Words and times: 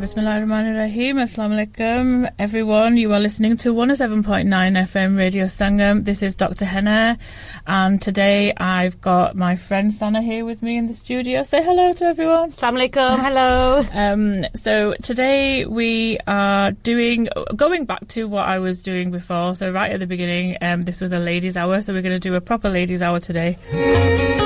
Bismillahirrahmanirrahim. 0.00 1.16
Assalamu 1.16 1.66
alaikum, 1.66 2.32
everyone. 2.38 2.96
You 2.96 3.12
are 3.12 3.20
listening 3.20 3.58
to 3.58 3.74
107.9 3.74 4.46
FM 4.48 5.18
Radio 5.18 5.44
Sangam. 5.44 6.04
This 6.04 6.22
is 6.22 6.34
Dr. 6.34 6.64
Henna, 6.64 7.18
and 7.66 8.00
today 8.00 8.54
I've 8.56 9.00
got 9.02 9.36
my 9.36 9.56
friend 9.56 9.92
Sana 9.92 10.22
here 10.22 10.46
with 10.46 10.62
me 10.62 10.78
in 10.78 10.86
the 10.86 10.94
studio. 10.94 11.42
Say 11.42 11.62
hello 11.62 11.92
to 11.92 12.04
everyone. 12.06 12.50
Assalamu 12.52 12.88
alaikum. 12.88 13.18
Hello. 13.18 13.82
Um, 14.02 14.46
so 14.54 14.94
today 15.02 15.66
we 15.66 16.18
are 16.26 16.72
doing, 16.72 17.28
going 17.54 17.84
back 17.84 18.08
to 18.08 18.26
what 18.26 18.48
I 18.48 18.58
was 18.58 18.82
doing 18.82 19.10
before. 19.10 19.54
So 19.54 19.70
right 19.70 19.92
at 19.92 20.00
the 20.00 20.06
beginning, 20.06 20.56
um, 20.62 20.82
this 20.82 21.00
was 21.00 21.12
a 21.12 21.18
ladies' 21.18 21.56
hour, 21.56 21.82
so 21.82 21.92
we're 21.92 22.02
going 22.02 22.18
to 22.18 22.28
do 22.28 22.34
a 22.34 22.40
proper 22.40 22.68
ladies' 22.68 23.02
hour 23.02 23.20
today. 23.20 24.41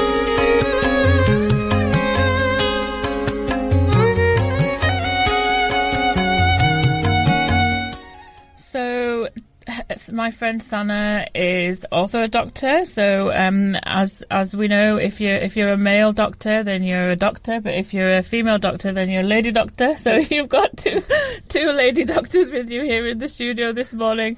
My 10.12 10.30
friend 10.30 10.62
Sana 10.62 11.26
is 11.34 11.84
also 11.90 12.22
a 12.22 12.28
doctor. 12.28 12.84
So 12.84 13.32
um, 13.34 13.74
as 13.84 14.22
as 14.30 14.54
we 14.54 14.68
know, 14.68 14.96
if 14.96 15.20
you're 15.20 15.36
if 15.36 15.56
you're 15.56 15.70
a 15.70 15.76
male 15.76 16.12
doctor, 16.12 16.62
then 16.62 16.82
you're 16.82 17.10
a 17.10 17.16
doctor. 17.16 17.60
But 17.60 17.74
if 17.74 17.94
you're 17.94 18.16
a 18.16 18.22
female 18.22 18.58
doctor, 18.58 18.92
then 18.92 19.08
you're 19.08 19.22
a 19.22 19.26
lady 19.26 19.52
doctor. 19.52 19.96
So 19.96 20.16
you've 20.30 20.48
got 20.48 20.76
two 20.76 21.02
two 21.48 21.70
lady 21.72 22.04
doctors 22.04 22.50
with 22.50 22.70
you 22.70 22.82
here 22.82 23.06
in 23.06 23.18
the 23.18 23.28
studio 23.28 23.72
this 23.72 23.92
morning. 23.94 24.36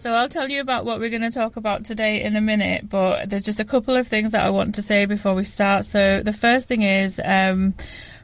So 0.00 0.14
I'll 0.14 0.28
tell 0.28 0.48
you 0.48 0.60
about 0.60 0.84
what 0.84 1.00
we're 1.00 1.10
going 1.10 1.22
to 1.22 1.30
talk 1.30 1.56
about 1.56 1.84
today 1.84 2.22
in 2.22 2.34
a 2.34 2.40
minute, 2.40 2.88
but 2.88 3.28
there's 3.28 3.44
just 3.44 3.60
a 3.60 3.64
couple 3.64 3.94
of 3.96 4.08
things 4.08 4.32
that 4.32 4.42
I 4.42 4.48
want 4.48 4.76
to 4.76 4.82
say 4.82 5.04
before 5.04 5.34
we 5.34 5.44
start. 5.44 5.84
So 5.84 6.22
the 6.22 6.32
first 6.32 6.66
thing 6.66 6.82
is 6.82 7.20
um, 7.22 7.74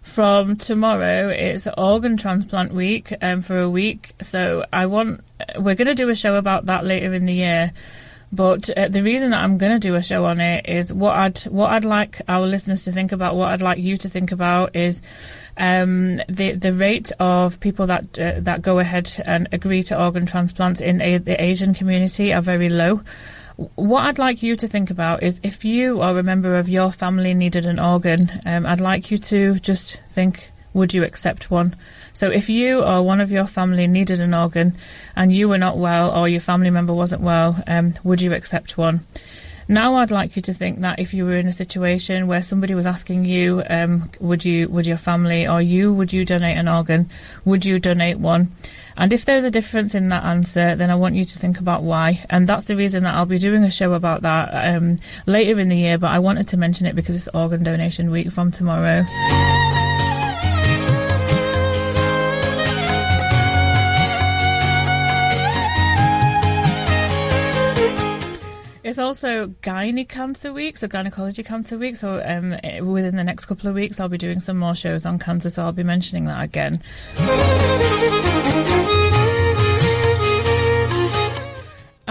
from 0.05 0.55
tomorrow 0.55 1.29
it's 1.31 1.67
organ 1.79 2.17
transplant 2.17 2.73
week 2.73 3.13
um, 3.23 3.41
for 3.41 3.59
a 3.59 3.69
week. 3.69 4.13
So 4.21 4.65
i 4.73 4.87
want 4.87 5.23
we're 5.59 5.75
going 5.75 5.89
to 5.89 5.95
do 5.95 6.11
a 6.11 6.15
show 6.15 6.37
about 6.37 6.67
that 6.67 6.85
later 6.85 7.13
in 7.15 7.27
the 7.27 7.35
year. 7.35 7.73
But 8.31 8.69
uh, 8.71 8.89
the 8.89 9.03
reason 9.03 9.31
that 9.31 9.43
I'm 9.43 9.59
going 9.59 9.73
to 9.73 9.79
do 9.79 9.95
a 9.95 10.03
show 10.03 10.25
on 10.25 10.41
it 10.41 10.69
is 10.69 10.93
what 10.93 11.17
I'd 11.17 11.39
what 11.45 11.73
I'd 11.73 11.85
like 11.85 12.21
our 12.29 12.47
listeners 12.47 12.85
to 12.85 12.93
think 12.93 13.13
about, 13.13 13.37
what 13.37 13.51
I'd 13.51 13.63
like 13.63 13.79
you 13.79 13.97
to 13.99 14.09
think 14.09 14.33
about 14.33 14.75
is 14.77 15.03
um, 15.57 16.17
the 16.29 16.53
the 16.53 16.73
rate 16.73 17.13
of 17.19 17.61
people 17.61 17.87
that 17.87 18.19
uh, 18.19 18.41
that 18.41 18.61
go 18.61 18.81
ahead 18.81 19.11
and 19.25 19.49
agree 19.53 19.83
to 19.85 20.01
organ 20.01 20.27
transplants 20.27 20.81
in 20.81 21.01
a, 21.01 21.19
the 21.19 21.41
Asian 21.43 21.75
community 21.75 22.33
are 22.33 22.43
very 22.43 22.69
low 22.69 23.03
what 23.57 24.05
I'd 24.05 24.19
like 24.19 24.43
you 24.43 24.57
to 24.57 24.67
think 24.67 24.91
about 24.91 25.23
is 25.23 25.41
if 25.43 25.65
you 25.65 26.03
or 26.03 26.19
a 26.19 26.23
member 26.23 26.57
of 26.57 26.69
your 26.69 26.91
family 26.91 27.35
needed 27.35 27.67
an 27.67 27.79
organ, 27.79 28.31
um, 28.45 28.67
I'd 28.67 28.81
like 28.81 29.11
you 29.11 29.19
to 29.19 29.55
just 29.61 30.01
think, 30.09 30.51
would 30.73 30.93
you 30.93 31.05
accept 31.05 31.51
one? 31.51 31.77
So 32.13 32.31
if 32.31 32.49
you 32.49 32.83
or 32.83 33.03
one 33.03 33.21
of 33.21 33.31
your 33.31 33.47
family 33.47 33.87
needed 33.87 34.21
an 34.21 34.35
organ 34.35 34.77
and 35.15 35.33
you 35.33 35.49
were 35.49 35.59
not 35.59 35.79
well 35.79 36.11
or 36.11 36.29
your 36.29 36.41
family 36.41 36.71
member 36.71 36.93
wasn't 36.93 37.23
well, 37.23 37.63
um, 37.69 37.95
would 38.03 38.21
you 38.21 38.33
accept 38.33 38.77
one? 38.77 39.07
Now 39.69 39.97
I'd 39.97 40.11
like 40.11 40.37
you 40.37 40.43
to 40.43 40.53
think 40.53 40.81
that 40.81 40.99
if 40.99 41.15
you 41.15 41.25
were 41.25 41.37
in 41.37 41.47
a 41.47 41.53
situation 41.53 42.27
where 42.27 42.43
somebody 42.43 42.75
was 42.75 42.87
asking 42.87 43.25
you, 43.25 43.63
um, 43.71 44.11
would 44.21 44.45
you, 44.45 44.69
would 44.69 44.87
your 44.87 44.99
family 44.99 45.47
or 45.47 45.63
you, 45.63 45.93
would 45.93 46.13
you 46.13 46.25
donate 46.25 46.59
an 46.59 46.69
organ? 46.69 47.09
Would 47.45 47.65
you 47.65 47.79
donate 47.79 48.19
one? 48.19 48.51
And 48.97 49.13
if 49.13 49.25
there's 49.25 49.45
a 49.45 49.51
difference 49.51 49.95
in 49.95 50.09
that 50.09 50.25
answer, 50.25 50.77
then 50.77 50.91
I 50.91 50.95
want 50.95 51.15
you 51.15 51.25
to 51.25 51.39
think 51.39 51.59
about 51.59 51.83
why. 51.83 52.25
And 52.31 52.47
that's 52.47 52.65
the 52.65 52.77
reason 52.77 53.05
that 53.05 53.15
I'll 53.15 53.27
be 53.27 53.39
doing 53.39 53.65
a 53.65 53.71
show 53.71 53.95
about 53.95 54.23
that 54.23 54.77
um, 54.77 54.99
later 55.27 55.59
in 55.59 55.69
the 55.69 55.77
year. 55.77 55.99
But 55.99 56.13
I 56.13 56.19
wanted 56.19 56.49
to 56.49 56.57
mention 56.57 56.87
it 56.87 56.95
because 56.95 57.15
it's 57.15 57.29
organ 57.35 57.63
donation 57.63 58.11
week 58.11 58.31
from 58.31 58.51
tomorrow. 58.51 59.05
It's 68.85 68.99
also 69.01 69.49
Gynae 69.63 70.09
Cancer 70.09 70.53
Week, 70.53 70.77
so 70.77 70.87
Gynecology 70.87 71.43
Cancer 71.43 71.77
Week. 71.77 71.97
So 71.97 72.23
um, 72.25 72.51
within 72.87 73.17
the 73.17 73.25
next 73.25 73.47
couple 73.47 73.69
of 73.69 73.75
weeks, 73.75 73.99
I'll 73.99 74.09
be 74.09 74.19
doing 74.19 74.39
some 74.39 74.59
more 74.59 74.75
shows 74.75 75.05
on 75.05 75.19
cancer, 75.19 75.51
so 75.51 75.65
I'll 75.65 75.73
be 75.73 75.83
mentioning 75.83 76.25
that 76.25 76.43
again. 76.43 76.81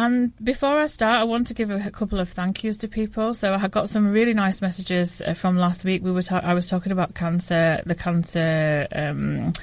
And 0.04 0.34
before 0.44 0.82
I 0.82 0.88
start, 0.88 1.22
I 1.22 1.24
want 1.24 1.48
to 1.48 1.54
give 1.54 1.72
a, 1.72 1.90
couple 1.90 2.20
of 2.20 2.28
thank 2.28 2.62
yous 2.62 2.76
to 2.80 2.90
people. 2.90 3.34
So 3.34 3.54
I 3.54 3.70
got 3.70 3.88
some 3.88 4.12
really 4.12 4.34
nice 4.34 4.62
messages 4.62 5.22
uh, 5.22 5.34
from 5.34 5.56
last 5.56 5.86
week. 5.86 6.04
We 6.04 6.12
were 6.12 6.22
ta- 6.22 6.42
I 6.44 6.54
was 6.54 6.68
talking 6.68 6.92
about 6.92 7.16
cancer, 7.16 7.82
the 7.86 7.96
cancer 7.96 8.86
um, 8.92 9.54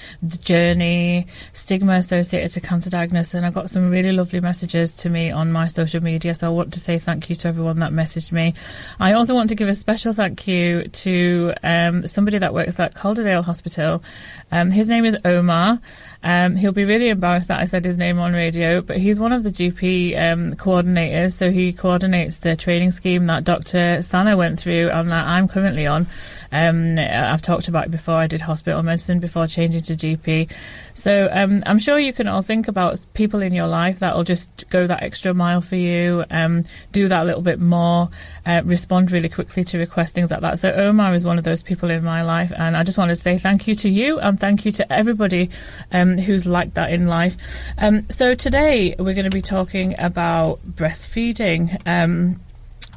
journey, 0.41 1.27
stigma 1.53 1.95
associated 1.97 2.53
to 2.53 2.61
cancer 2.63 2.89
diagnosis, 2.89 3.35
and 3.35 3.45
I 3.45 3.51
got 3.51 3.69
some 3.69 3.91
really 3.91 4.13
lovely 4.13 4.41
messages 4.41 4.95
to 4.95 5.11
me 5.11 5.31
on 5.31 5.53
my 5.53 5.67
social 5.67 6.03
media. 6.03 6.35
So 6.35 6.47
I 6.47 6.51
want 6.51 6.73
to 6.73 6.81
say 6.81 6.99
thank 6.99 7.29
you 7.29 7.37
to 7.37 7.49
everyone 7.49 7.81
that 7.81 7.93
messaged 7.93 8.33
me. 8.33 8.55
I 8.99 9.13
also 9.13 9.35
want 9.35 9.51
to 9.51 9.55
give 9.55 9.69
a 9.69 9.75
special 9.75 10.15
thank 10.15 10.49
you 10.49 10.85
to 10.85 11.53
um, 11.63 12.07
somebody 12.07 12.39
that 12.39 12.55
works 12.55 12.81
at 12.81 12.95
Calderdale 12.95 13.43
Hospital. 13.43 14.03
Um, 14.51 14.71
his 14.71 14.89
name 14.89 15.05
is 15.05 15.19
Omar. 15.23 15.81
Um, 16.23 16.55
he'll 16.57 16.73
be 16.73 16.85
really 16.85 17.09
embarrassed 17.09 17.49
that 17.49 17.61
I 17.61 17.65
said 17.65 17.85
his 17.85 17.97
name 17.97 18.19
on 18.19 18.33
radio, 18.33 18.81
but 18.83 18.99
he's 18.99 19.19
one 19.19 19.33
of 19.33 19.43
the 19.43 19.51
GP 19.51 20.19
um, 20.21 20.53
coordinators. 20.55 21.33
So 21.33 21.51
he 21.51 21.73
coordinates 21.73 22.39
the 22.39 22.57
training 22.57 22.91
scheme 22.91 23.27
that 23.27 23.45
Dr. 23.45 24.03
Sana 24.03 24.37
went 24.37 24.61
through 24.61 24.91
and 24.91 25.11
that 25.11 25.27
I'm 25.27 25.49
currently 25.49 25.87
on. 25.87 26.07
Um, 26.53 26.99
I've 26.99 27.43
talked 27.43 27.69
about 27.69 27.91
before. 27.91 28.17
I 28.17 28.27
did 28.27 28.41
hospital 28.43 28.83
medicine 28.83 29.21
before 29.21 29.47
changing 29.47 29.83
to 29.83 29.95
GP. 29.95 30.53
So 30.95 31.29
um, 31.33 31.63
I'm 31.65 31.79
sure 31.79 31.99
you 31.99 32.13
can 32.13 32.29
all 32.29 32.43
think 32.43 32.69
about 32.69 33.05
people 33.15 33.41
in 33.41 33.55
your 33.55 33.67
life 33.67 34.01
that 34.01 34.15
will 34.15 34.25
just 34.25 34.69
go 34.69 34.87
that 34.87 35.03
extra 35.03 35.33
mile 35.33 35.63
for 35.63 35.77
you, 35.77 36.25
um, 36.31 36.65
do 36.93 37.09
that 37.09 37.25
little 37.25 37.43
bit 37.43 37.61
more, 37.61 38.11
uh, 38.45 38.61
respond 38.65 39.11
really 39.11 39.29
quickly 39.29 39.65
to 39.65 39.79
request 39.79 40.15
things 40.15 40.31
like 40.31 40.41
that. 40.41 40.59
So 40.59 40.71
Omar 40.71 41.15
is 41.15 41.25
one 41.25 41.39
of 41.39 41.45
those 41.45 41.63
people 41.63 41.91
in 41.91 42.05
my 42.05 42.23
life, 42.23 42.53
and 42.57 42.77
I 42.77 42.83
just 42.83 42.99
wanted 42.99 43.15
to 43.15 43.21
say 43.21 43.39
thank 43.39 43.67
you 43.67 43.75
to 43.77 43.89
you 43.89 44.19
and 44.19 44.39
thank 44.39 44.65
you 44.65 44.73
to 44.73 44.93
everybody 44.93 45.51
um, 45.93 46.10
who's 46.19 46.47
like 46.47 46.75
that 46.75 46.93
in 46.93 47.07
life. 47.07 47.37
Um, 47.79 48.09
so 48.11 48.35
today 48.35 48.95
we're 48.99 49.15
going 49.15 49.25
to 49.25 49.31
be 49.31 49.43
talking 49.43 49.95
about 49.99 50.61
breastfeeding. 50.67 51.81
Um, 51.87 52.41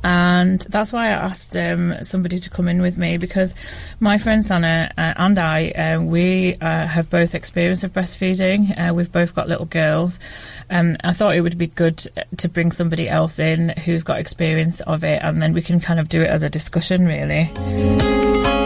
and 0.03 0.59
that's 0.69 0.91
why 0.91 1.07
I 1.07 1.11
asked 1.11 1.55
um, 1.55 1.95
somebody 2.03 2.37
to 2.39 2.49
come 2.49 2.67
in 2.67 2.81
with 2.81 2.97
me 2.97 3.17
because 3.17 3.55
my 4.01 4.17
friend 4.17 4.45
Sana 4.45 4.91
uh, 4.97 5.13
and 5.15 5.39
I, 5.39 5.69
uh, 5.69 6.01
we 6.01 6.55
uh, 6.55 6.87
have 6.87 7.09
both 7.09 7.33
experience 7.33 7.85
of 7.85 7.93
breastfeeding. 7.93 8.77
Uh, 8.77 8.93
we've 8.93 9.11
both 9.11 9.33
got 9.33 9.47
little 9.47 9.65
girls. 9.65 10.19
Um, 10.69 10.97
I 11.03 11.13
thought 11.13 11.35
it 11.35 11.41
would 11.41 11.57
be 11.57 11.67
good 11.67 12.05
to 12.37 12.49
bring 12.49 12.71
somebody 12.71 13.07
else 13.07 13.39
in 13.39 13.69
who's 13.69 14.03
got 14.03 14.19
experience 14.19 14.81
of 14.81 15.05
it, 15.05 15.23
and 15.23 15.41
then 15.41 15.53
we 15.53 15.61
can 15.61 15.79
kind 15.79 15.99
of 16.01 16.09
do 16.09 16.21
it 16.21 16.29
as 16.29 16.43
a 16.43 16.49
discussion, 16.49 17.05
really. 17.05 18.62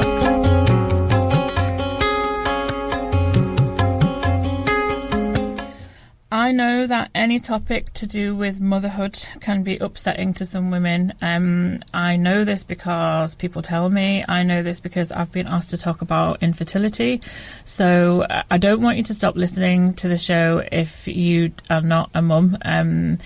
I 6.47 6.53
know 6.53 6.88
that 6.88 7.12
any 7.13 7.41
topic 7.41 7.91
to 7.96 8.08
do 8.08 8.34
with 8.34 8.62
motherhood 8.62 9.22
can 9.41 9.63
be 9.63 9.75
upsetting 9.80 10.34
to 10.35 10.46
some 10.46 10.72
women. 10.72 11.13
Um, 11.22 11.84
I 11.94 12.16
know 12.16 12.46
this 12.46 12.63
because 12.63 13.35
people 13.35 13.62
tell 13.62 13.90
me. 13.90 14.24
I 14.25 14.44
know 14.44 14.63
this 14.63 14.80
because 14.80 15.12
I've 15.12 15.30
been 15.30 15.47
asked 15.47 15.72
to 15.72 15.78
talk 15.78 16.02
about 16.02 16.41
infertility. 16.41 17.19
So 17.66 18.22
uh, 18.22 18.44
I 18.50 18.59
don't 18.59 18.81
want 18.81 18.96
you 18.96 19.03
to 19.03 19.13
stop 19.13 19.36
listening 19.36 19.96
to 19.96 20.07
the 20.07 20.18
show 20.18 20.66
if 20.72 21.06
you 21.06 21.52
are 21.69 21.81
not 21.81 22.12
a 22.13 22.22
mum. 22.22 22.57
Um, 22.62 23.18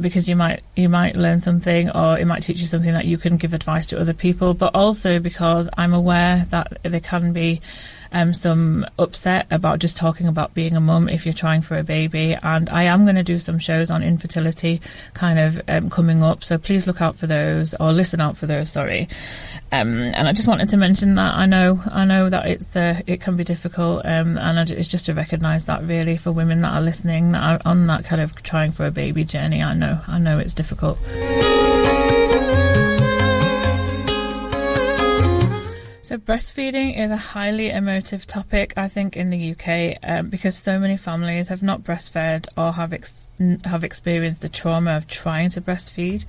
because 0.00 0.28
you 0.28 0.36
might 0.36 0.62
you 0.76 0.88
might 0.88 1.14
learn 1.14 1.42
something 1.42 1.90
or 1.90 2.18
it 2.18 2.26
might 2.26 2.42
teach 2.42 2.58
you 2.58 2.66
something 2.66 2.94
that 2.94 3.04
you 3.04 3.18
can 3.18 3.36
give 3.36 3.52
advice 3.52 3.84
to 3.84 4.00
other 4.00 4.14
people 4.14 4.54
but 4.54 4.74
also 4.74 5.18
because 5.18 5.68
I'm 5.76 5.92
aware 5.92 6.46
that 6.48 6.78
there 6.82 7.00
can 7.00 7.34
be 7.34 7.60
um, 8.14 8.32
some 8.32 8.86
upset 8.98 9.46
about 9.50 9.80
just 9.80 9.96
talking 9.96 10.26
about 10.26 10.54
being 10.54 10.76
a 10.76 10.80
mum 10.80 11.08
if 11.08 11.26
you're 11.26 11.34
trying 11.34 11.60
for 11.60 11.76
a 11.76 11.84
baby. 11.84 12.36
And 12.42 12.70
I 12.70 12.84
am 12.84 13.04
going 13.04 13.16
to 13.16 13.22
do 13.22 13.38
some 13.38 13.58
shows 13.58 13.90
on 13.90 14.02
infertility 14.02 14.80
kind 15.12 15.38
of 15.38 15.60
um, 15.68 15.90
coming 15.90 16.22
up. 16.22 16.42
So 16.42 16.56
please 16.56 16.86
look 16.86 17.02
out 17.02 17.16
for 17.16 17.26
those 17.26 17.74
or 17.74 17.92
listen 17.92 18.20
out 18.20 18.36
for 18.36 18.46
those. 18.46 18.70
Sorry. 18.70 19.08
Um, 19.72 19.98
and 19.98 20.28
I 20.28 20.32
just 20.32 20.48
wanted 20.48 20.68
to 20.70 20.76
mention 20.76 21.16
that 21.16 21.34
I 21.34 21.46
know 21.46 21.82
I 21.90 22.04
know 22.04 22.30
that 22.30 22.46
it's 22.46 22.76
uh, 22.76 23.00
it 23.06 23.20
can 23.20 23.36
be 23.36 23.42
difficult, 23.42 24.02
um, 24.04 24.38
and 24.38 24.70
it's 24.70 24.88
just 24.88 25.06
to 25.06 25.14
recognise 25.14 25.64
that 25.64 25.82
really 25.82 26.16
for 26.16 26.30
women 26.30 26.60
that 26.62 26.72
are 26.72 26.80
listening 26.80 27.32
that 27.32 27.42
are 27.42 27.60
on 27.68 27.84
that 27.84 28.04
kind 28.04 28.22
of 28.22 28.40
trying 28.42 28.70
for 28.70 28.86
a 28.86 28.92
baby 28.92 29.24
journey. 29.24 29.62
I 29.62 29.74
know 29.74 30.00
I 30.06 30.18
know 30.18 30.38
it's 30.38 30.54
difficult. 30.54 30.98
So 36.04 36.18
breastfeeding 36.18 36.98
is 37.02 37.10
a 37.10 37.16
highly 37.16 37.70
emotive 37.70 38.26
topic, 38.26 38.74
I 38.76 38.88
think, 38.88 39.16
in 39.16 39.30
the 39.30 39.52
UK 39.52 39.96
um, 40.02 40.28
because 40.28 40.54
so 40.54 40.78
many 40.78 40.98
families 40.98 41.48
have 41.48 41.62
not 41.62 41.82
breastfed 41.82 42.46
or 42.58 42.72
have 42.72 42.92
ex- 42.92 43.26
have 43.64 43.84
experienced 43.84 44.42
the 44.42 44.50
trauma 44.50 44.98
of 44.98 45.06
trying 45.06 45.48
to 45.48 45.62
breastfeed 45.62 46.26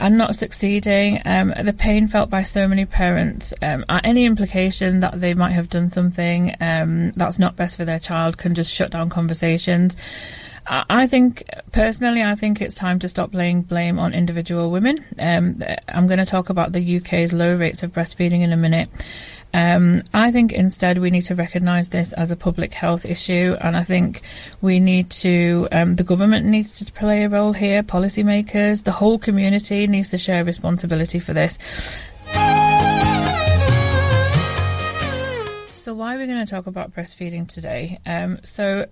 and 0.00 0.18
not 0.18 0.34
succeeding. 0.34 1.22
Um, 1.24 1.54
the 1.62 1.72
pain 1.72 2.08
felt 2.08 2.28
by 2.28 2.42
so 2.42 2.66
many 2.66 2.86
parents, 2.86 3.54
um, 3.62 3.84
any 3.88 4.24
implication 4.24 4.98
that 4.98 5.20
they 5.20 5.32
might 5.32 5.52
have 5.52 5.68
done 5.68 5.90
something 5.90 6.56
um, 6.60 7.12
that's 7.12 7.38
not 7.38 7.54
best 7.54 7.76
for 7.76 7.84
their 7.84 8.00
child 8.00 8.36
can 8.36 8.56
just 8.56 8.72
shut 8.72 8.90
down 8.90 9.10
conversations. 9.10 9.96
I 10.70 11.06
think 11.06 11.44
personally, 11.72 12.22
I 12.22 12.34
think 12.34 12.60
it's 12.60 12.74
time 12.74 12.98
to 12.98 13.08
stop 13.08 13.32
laying 13.32 13.62
blame 13.62 13.98
on 13.98 14.12
individual 14.12 14.70
women. 14.70 15.02
Um, 15.18 15.62
I'm 15.88 16.06
going 16.06 16.18
to 16.18 16.26
talk 16.26 16.50
about 16.50 16.72
the 16.72 16.98
UK's 16.98 17.32
low 17.32 17.54
rates 17.54 17.82
of 17.82 17.92
breastfeeding 17.92 18.42
in 18.42 18.52
a 18.52 18.56
minute. 18.56 18.90
Um, 19.54 20.02
I 20.12 20.30
think 20.30 20.52
instead 20.52 20.98
we 20.98 21.10
need 21.10 21.22
to 21.22 21.34
recognise 21.34 21.88
this 21.88 22.12
as 22.12 22.30
a 22.30 22.36
public 22.36 22.74
health 22.74 23.06
issue, 23.06 23.56
and 23.62 23.78
I 23.78 23.82
think 23.82 24.20
we 24.60 24.78
need 24.78 25.08
to, 25.10 25.68
um, 25.72 25.96
the 25.96 26.04
government 26.04 26.44
needs 26.44 26.84
to 26.84 26.92
play 26.92 27.24
a 27.24 27.30
role 27.30 27.54
here, 27.54 27.82
policymakers, 27.82 28.84
the 28.84 28.92
whole 28.92 29.18
community 29.18 29.86
needs 29.86 30.10
to 30.10 30.18
share 30.18 30.44
responsibility 30.44 31.18
for 31.18 31.32
this. 31.32 31.58
So, 35.76 35.94
why 35.94 36.14
are 36.14 36.18
we 36.18 36.26
going 36.26 36.44
to 36.44 36.50
talk 36.50 36.66
about 36.66 36.94
breastfeeding 36.94 37.48
today? 37.48 37.98
Um, 38.04 38.40
so, 38.42 38.84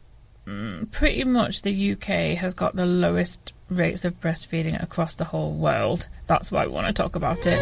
pretty 0.90 1.24
much 1.24 1.62
the 1.62 1.92
UK 1.92 2.38
has 2.38 2.54
got 2.54 2.76
the 2.76 2.86
lowest 2.86 3.52
rates 3.68 4.04
of 4.04 4.20
breastfeeding 4.20 4.80
across 4.82 5.16
the 5.16 5.24
whole 5.24 5.52
world. 5.52 6.08
That's 6.26 6.52
why 6.52 6.66
we 6.66 6.72
want 6.72 6.86
to 6.86 6.92
talk 6.92 7.16
about 7.16 7.46
it. 7.46 7.58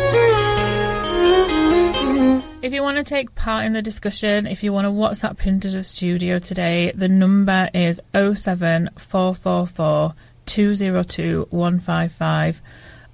If 2.63 2.73
you 2.73 2.83
want 2.83 2.97
to 2.97 3.05
take 3.05 3.35
part 3.35 3.67
in 3.67 3.73
the 3.73 3.83
discussion, 3.83 4.47
if 4.47 4.63
you 4.63 4.73
want 4.73 4.87
to 4.87 4.91
WhatsApp 4.91 5.45
into 5.47 5.69
the 5.69 5.83
studio 5.83 6.39
today, 6.39 6.93
the 6.95 7.09
number 7.09 7.69
is 7.75 8.01
07444 8.13 10.15
202 10.47 11.49
155. 11.51 12.63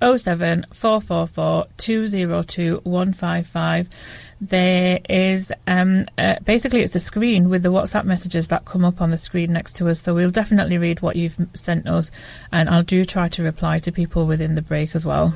07444 0.00 1.66
202 1.76 2.80
155 2.84 4.29
there 4.40 5.00
is 5.08 5.52
um, 5.66 6.06
uh, 6.16 6.36
basically 6.44 6.80
it's 6.80 6.96
a 6.96 7.00
screen 7.00 7.50
with 7.50 7.62
the 7.62 7.70
WhatsApp 7.70 8.04
messages 8.04 8.48
that 8.48 8.64
come 8.64 8.84
up 8.84 9.00
on 9.00 9.10
the 9.10 9.18
screen 9.18 9.52
next 9.52 9.76
to 9.76 9.88
us. 9.88 10.00
So 10.00 10.14
we'll 10.14 10.30
definitely 10.30 10.78
read 10.78 11.02
what 11.02 11.16
you've 11.16 11.36
sent 11.54 11.86
us, 11.86 12.10
and 12.50 12.68
I'll 12.68 12.82
do 12.82 13.04
try 13.04 13.28
to 13.28 13.42
reply 13.42 13.78
to 13.80 13.92
people 13.92 14.26
within 14.26 14.54
the 14.54 14.62
break 14.62 14.94
as 14.94 15.04
well. 15.04 15.34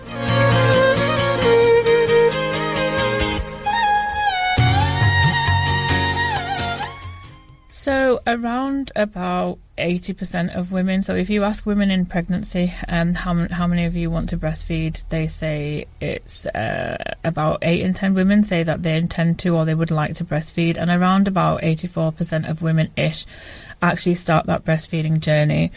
So 7.84 8.22
around 8.26 8.92
about 8.96 9.58
80% 9.76 10.56
of 10.56 10.72
women. 10.72 11.02
So 11.02 11.14
if 11.14 11.28
you 11.28 11.44
ask 11.44 11.66
women 11.66 11.90
in 11.90 12.06
pregnancy, 12.06 12.72
um, 12.88 13.12
how, 13.12 13.46
how 13.48 13.66
many 13.66 13.84
of 13.84 13.94
you 13.94 14.10
want 14.10 14.30
to 14.30 14.38
breastfeed, 14.38 15.06
they 15.10 15.26
say 15.26 15.86
it's 16.00 16.46
uh, 16.46 16.96
about 17.24 17.58
8 17.60 17.82
in 17.82 17.92
10 17.92 18.14
women 18.14 18.42
say 18.42 18.62
that 18.62 18.82
they 18.82 18.96
intend 18.96 19.38
to 19.40 19.50
or 19.54 19.66
they 19.66 19.74
would 19.74 19.90
like 19.90 20.14
to 20.14 20.24
breastfeed. 20.24 20.78
And 20.78 20.90
around 20.90 21.28
about 21.28 21.60
84% 21.60 22.48
of 22.48 22.62
women 22.62 22.90
ish 22.96 23.26
actually 23.82 24.14
start 24.14 24.46
that 24.46 24.64
breastfeeding 24.64 25.20
journey. 25.20 25.72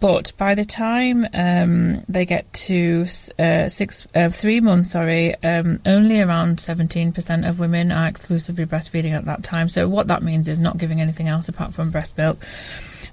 But 0.00 0.32
by 0.38 0.54
the 0.54 0.64
time 0.64 1.28
um, 1.34 2.02
they 2.08 2.24
get 2.24 2.50
to 2.54 3.06
uh, 3.38 3.68
six, 3.68 4.06
uh, 4.14 4.30
three 4.30 4.60
months, 4.60 4.92
sorry, 4.92 5.34
um, 5.42 5.80
only 5.84 6.20
around 6.20 6.56
17% 6.56 7.46
of 7.46 7.58
women 7.58 7.92
are 7.92 8.06
exclusively 8.06 8.64
breastfeeding 8.64 9.12
at 9.12 9.26
that 9.26 9.44
time. 9.44 9.68
So 9.68 9.88
what 9.88 10.06
that 10.08 10.22
means 10.22 10.48
is 10.48 10.58
not 10.58 10.78
giving 10.78 11.02
anything 11.02 11.28
else 11.28 11.50
apart 11.50 11.74
from 11.74 11.90
breast 11.90 12.16
milk. 12.16 12.38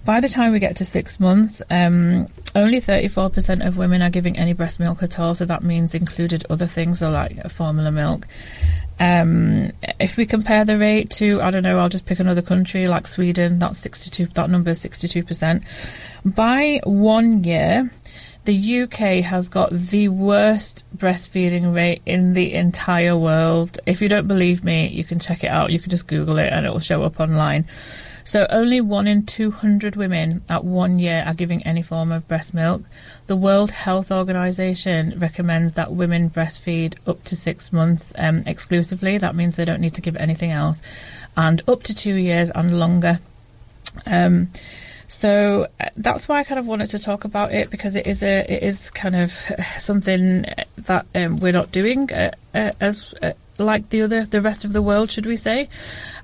By 0.06 0.22
the 0.22 0.30
time 0.30 0.54
we 0.54 0.60
get 0.60 0.78
to 0.78 0.86
six 0.86 1.20
months, 1.20 1.62
um, 1.70 2.28
only 2.56 2.80
34% 2.80 3.68
of 3.68 3.78
women 3.78 4.02
are 4.02 4.10
giving 4.10 4.38
any 4.38 4.54
breast 4.54 4.80
milk 4.80 5.04
at 5.04 5.20
all. 5.20 5.36
So 5.36 5.44
that 5.44 5.64
means 5.64 5.94
included 5.94 6.46
other 6.50 6.68
things, 6.68 7.02
like 7.02 7.52
formula 7.52 7.92
milk. 7.92 8.26
Um, 9.00 9.72
if 10.00 10.18
we 10.18 10.26
compare 10.26 10.66
the 10.66 10.78
rate 10.78 11.12
to, 11.12 11.42
I 11.42 11.52
don't 11.52 11.64
know, 11.64 11.78
I'll 11.80 11.90
just 11.90 12.06
pick 12.06 12.20
another 12.20 12.42
country 12.42 12.88
like 12.88 13.08
Sweden, 13.08 13.60
that's 13.60 13.80
62, 13.80 14.28
that 14.28 14.50
number 14.50 14.72
is 14.72 14.84
62%. 14.84 15.64
By 16.36 16.82
one 16.84 17.44
year, 17.44 17.92
the 18.46 18.84
UK 18.84 19.26
has 19.26 19.50
got 19.50 19.72
the 19.72 20.08
worst 20.08 20.86
breastfeeding 20.96 21.76
rate 21.76 22.02
in 22.06 22.34
the 22.34 22.54
entire 22.54 23.18
world. 23.18 23.78
If 23.86 24.02
you 24.02 24.08
don't 24.08 24.26
believe 24.26 24.64
me, 24.64 24.88
you 24.88 25.04
can 25.04 25.20
check 25.20 25.44
it 25.44 25.52
out. 25.52 25.74
You 25.74 25.80
can 25.80 25.90
just 25.90 26.08
Google 26.08 26.38
it 26.38 26.54
and 26.54 26.66
it 26.66 26.72
will 26.72 26.80
show 26.80 27.04
up 27.04 27.20
online. 27.20 27.66
So 28.24 28.48
only 28.50 28.80
one 28.80 29.06
in 29.06 29.26
200 29.26 29.98
women 29.98 30.44
at 30.50 30.64
one 30.64 30.98
year 30.98 31.24
are 31.26 31.34
giving 31.34 31.66
any 31.68 31.82
form 31.82 32.12
of 32.12 32.28
breast 32.28 32.54
milk. 32.54 32.84
The 33.28 33.36
World 33.36 33.72
Health 33.72 34.10
Organization 34.10 35.14
recommends 35.18 35.74
that 35.74 35.92
women 35.92 36.30
breastfeed 36.30 36.96
up 37.08 37.24
to 37.26 37.36
six 37.36 37.74
months 37.74 38.14
um, 38.18 38.44
exclusively. 38.46 39.18
That 39.18 39.36
means 39.36 39.56
they 39.56 39.66
don't 39.66 39.82
need 39.82 39.96
to 39.96 40.02
give 40.02 40.16
anything 40.16 40.52
else, 40.52 40.82
and 41.36 41.62
up 41.68 41.84
to 41.84 41.94
two 41.94 42.16
years 42.16 42.50
and 42.50 42.80
longer. 42.80 43.20
Um, 44.06 44.50
so 45.08 45.68
uh, 45.80 45.90
that's 45.98 46.28
why 46.28 46.40
I 46.40 46.44
kind 46.44 46.60
of 46.60 46.68
wanted 46.68 46.90
to 46.92 47.00
talk 47.00 47.26
about 47.26 47.54
it 47.54 47.70
because 47.70 47.96
it 47.96 48.08
is 48.08 48.24
a 48.24 48.40
it 48.52 48.64
is 48.64 48.92
kind 48.92 49.16
of 49.16 49.32
something 49.78 50.46
that 50.78 51.06
um, 51.14 51.38
we're 51.38 51.54
not 51.54 51.72
doing 51.72 52.12
uh, 52.12 52.32
uh, 52.54 52.72
as 52.80 53.14
uh, 53.22 53.34
like 53.60 53.90
the 53.90 54.04
other 54.04 54.26
the 54.26 54.42
rest 54.42 54.64
of 54.64 54.74
the 54.74 54.82
world, 54.82 55.12
should 55.12 55.26
we 55.26 55.38
say? 55.38 55.70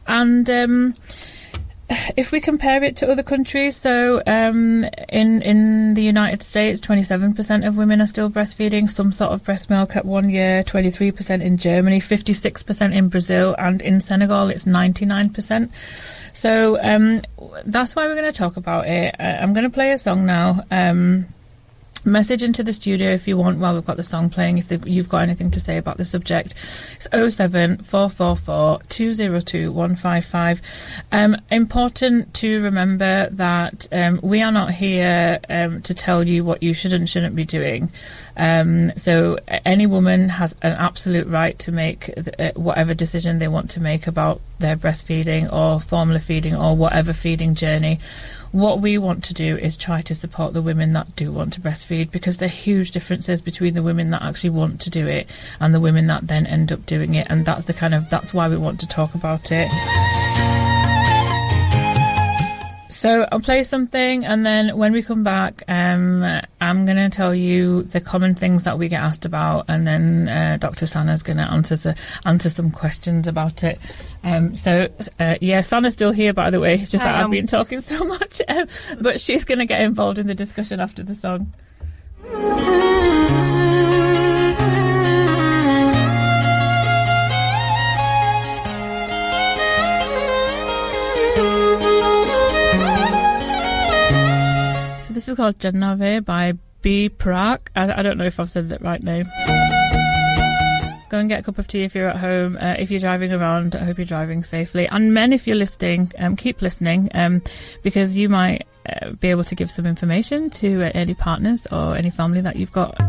And 0.08 0.50
um, 0.50 0.96
if 1.90 2.32
we 2.32 2.40
compare 2.40 2.84
it 2.84 2.96
to 2.98 3.12
other 3.12 3.24
countries, 3.24 3.76
so 3.76 4.22
um, 4.26 4.86
in 5.10 5.42
in 5.42 5.94
the 5.94 6.04
United 6.04 6.42
States, 6.42 6.82
twenty 6.82 7.04
seven 7.04 7.34
percent 7.34 7.66
of 7.66 7.78
women 7.78 8.02
are 8.02 8.08
still 8.08 8.30
breastfeeding 8.30 8.90
some 8.90 9.12
sort 9.12 9.32
of 9.32 9.44
breast 9.44 9.70
milk 9.70 9.96
at 9.96 10.06
one 10.06 10.30
year. 10.30 10.64
Twenty 10.64 10.90
three 10.92 11.12
percent 11.12 11.44
in 11.44 11.58
Germany, 11.58 12.00
fifty 12.00 12.34
six 12.34 12.64
percent 12.64 12.94
in 12.94 13.10
Brazil, 13.10 13.56
and 13.58 13.82
in 13.82 14.00
Senegal, 14.00 14.50
it's 14.50 14.66
ninety 14.66 15.06
nine 15.06 15.30
percent. 15.30 15.72
So 16.32 16.80
um, 16.82 17.22
that's 17.66 17.96
why 17.96 18.08
we're 18.08 18.16
going 18.16 18.32
to 18.32 18.38
talk 18.38 18.58
about 18.58 18.88
it. 18.88 19.16
I'm 19.20 19.54
going 19.54 19.66
to 19.66 19.70
play 19.70 19.92
a 19.92 19.98
song 19.98 20.26
now. 20.26 20.64
Um, 20.72 21.28
message 22.06 22.44
into 22.44 22.64
the 22.64 22.74
studio 22.74 23.12
if 23.12 23.28
you 23.28 23.38
want 23.38 23.60
while 23.60 23.74
we've 23.74 23.86
got 23.86 23.98
the 23.98 24.04
song 24.04 24.30
playing 24.30 24.58
if 24.58 24.72
you've 24.86 25.10
got 25.10 25.20
anything 25.20 25.52
to 25.52 25.60
say 25.60 25.78
about 25.78 25.98
the 25.98 26.06
subject. 26.06 26.54
It's 26.94 27.08
07444 27.12 28.82
202 28.90 29.72
155 29.72 30.62
um, 31.12 31.38
important 31.50 32.34
to 32.36 32.62
remember 32.62 33.30
that 33.32 33.88
um, 33.92 34.20
we 34.22 34.42
are 34.42 34.52
not 34.52 34.72
here 34.72 35.40
um, 35.50 35.82
to 35.84 35.94
tell 35.94 36.28
you 36.28 36.44
what 36.44 36.62
you 36.62 36.74
should 36.74 36.94
and 36.94 37.10
shouldn't 37.10 37.36
be 37.36 37.46
doing. 37.46 37.92
Um, 38.36 38.92
so 38.98 39.38
any 39.48 39.86
woman 39.86 40.30
has 40.30 40.56
an 40.62 40.74
absolute 40.74 41.28
right 41.28 41.58
to 41.60 41.72
make 41.72 42.10
uh, 42.40 42.52
whatever 42.56 42.94
decision 42.94 43.40
they 43.40 43.48
want 43.48 43.70
to 43.72 43.82
make 43.82 44.08
about 44.08 44.42
their 44.60 44.76
breastfeeding 44.76 45.52
or 45.52 45.80
formula 45.80 46.20
feeding 46.20 46.56
or 46.56 46.76
whatever 46.76 47.14
feeding 47.14 47.56
journey 47.56 48.00
what 48.54 48.80
we 48.80 49.00
want 49.00 49.24
to 49.24 49.34
do 49.34 49.58
is 49.58 49.76
try 49.76 50.02
to 50.04 50.14
support 50.14 50.54
the 50.54 50.62
women 50.62 50.94
that 50.94 51.16
do 51.16 51.32
want 51.32 51.52
to 51.54 51.60
breastfeed 51.60 52.12
because 52.12 52.38
there 52.38 52.46
are 52.46 52.52
huge 52.52 52.92
differences 52.92 53.42
between 53.42 53.74
the 53.74 53.82
women 53.82 54.12
that 54.12 54.22
actually 54.22 54.52
want 54.52 54.80
to 54.80 54.92
do 54.92 55.08
it 55.08 55.28
and 55.60 55.74
the 55.74 55.80
women 55.80 56.06
that 56.06 56.28
then 56.28 56.46
end 56.46 56.72
up 56.72 56.86
doing 56.86 57.16
it. 57.16 57.26
And 57.32 57.46
that's 57.46 57.66
the 57.66 57.74
kind 57.74 57.96
of, 57.96 58.12
that's 58.12 58.32
why 58.32 58.48
we 58.48 58.58
want 58.58 58.80
to 58.82 58.88
talk 58.88 59.16
about 59.16 59.52
it. 59.52 60.73
So 62.94 63.28
I'll 63.32 63.40
play 63.40 63.64
something, 63.64 64.24
and 64.24 64.46
then 64.46 64.78
when 64.78 64.94
we 64.94 65.02
come 65.02 65.24
back, 65.24 65.64
um, 65.68 66.24
I'm 66.62 66.86
going 66.86 66.98
to 66.98 67.10
tell 67.10 67.34
you 67.34 67.84
the 67.84 68.00
common 68.00 68.36
things 68.36 68.66
that 68.66 68.78
we 68.78 68.88
get 68.88 69.02
asked 69.02 69.26
about, 69.26 69.66
and 69.68 69.88
then 69.88 70.30
uh, 70.30 70.58
Dr. 70.60 70.86
Sana's 70.86 71.24
going 71.24 71.38
to 71.38 71.52
answer 71.52 71.76
to 71.78 71.96
answer 72.24 72.52
some 72.52 72.70
questions 72.70 73.28
about 73.28 73.64
it. 73.64 73.80
Um, 74.24 74.54
so 74.54 74.90
uh, 75.20 75.36
yeah, 75.42 75.62
Sana's 75.62 75.94
still 75.94 76.12
here, 76.12 76.34
by 76.34 76.52
the 76.52 76.60
way. 76.60 76.76
It's 76.76 76.92
just 76.92 77.04
that 77.04 77.16
I've 77.16 77.32
been 77.32 77.48
talking 77.48 77.82
so 77.82 78.04
much, 78.06 78.42
um, 78.48 78.68
but 79.02 79.20
she's 79.20 79.44
going 79.44 79.60
to 79.60 79.66
get 79.66 79.82
involved 79.82 80.20
in 80.20 80.28
the 80.28 80.36
discussion 80.36 80.80
after 80.80 81.02
the 81.02 81.16
song. 81.16 81.52
This 95.24 95.30
is 95.30 95.36
called 95.38 95.58
Jannave 95.58 96.26
by 96.26 96.52
B. 96.82 97.08
Praak. 97.08 97.72
I, 97.78 98.00
I, 98.00 98.04
don't 98.04 98.18
know 98.18 98.26
if 98.26 98.42
I've 98.42 98.50
said 98.50 98.68
that 98.68 98.82
right 98.82 99.02
name. 99.02 99.24
Go 101.08 101.18
and 101.18 101.30
get 101.30 101.40
a 101.40 101.44
cup 101.44 101.58
of 101.58 101.66
tea 101.66 101.84
if 101.84 101.96
you're 101.96 102.10
at 102.10 102.18
home. 102.18 102.58
Uh, 102.60 102.76
if 102.78 102.92
you're 102.92 103.00
driving 103.00 103.32
around, 103.32 103.74
I 103.74 103.86
hope 103.86 103.98
you're 103.98 104.06
driving 104.06 104.44
safely. 104.44 104.86
And 104.86 105.14
men, 105.14 105.32
if 105.32 105.48
you're 105.48 105.56
listening, 105.56 106.12
um, 106.20 106.36
keep 106.36 106.62
listening 106.62 107.10
um, 107.14 107.42
because 107.84 108.18
you 108.18 108.28
might 108.28 108.68
uh, 108.86 109.12
be 109.12 109.30
able 109.30 109.46
to 109.46 109.56
give 109.56 109.72
some 109.72 109.86
information 109.86 110.50
to 110.50 110.84
uh, 110.84 110.92
any 110.94 111.14
partners 111.14 111.68
or 111.72 111.96
any 111.96 112.10
family 112.10 112.42
that 112.42 112.58
you've 112.58 112.74
got. 112.74 113.00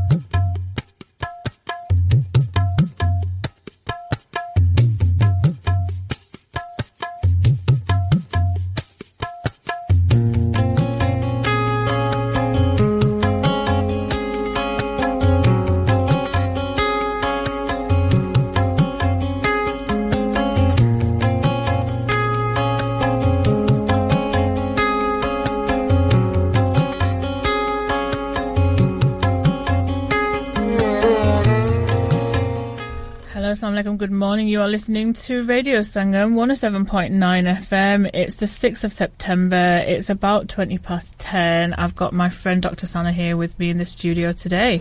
Alaikum. 33.75 33.99
Good 33.99 34.13
morning. 34.13 34.47
You 34.47 34.61
are 34.61 34.69
listening 34.69 35.15
to 35.15 35.43
Radio 35.43 35.81
Sangam 35.81 36.35
107.9 36.35 37.11
FM. 37.11 38.09
It's 38.15 38.37
the 38.37 38.47
6th 38.47 38.85
of 38.85 38.93
September. 38.93 39.83
It's 39.85 40.09
about 40.09 40.49
20 40.49 40.79
past 40.79 41.19
10. 41.19 41.75
I've 41.75 41.97
got 41.97 42.13
my 42.13 42.29
friend 42.29 42.63
Dr. 42.63 42.87
Sana 42.87 43.11
here 43.11 43.37
with 43.37 43.59
me 43.59 43.71
in 43.71 43.79
the 43.79 43.85
studio 43.85 44.31
today. 44.31 44.79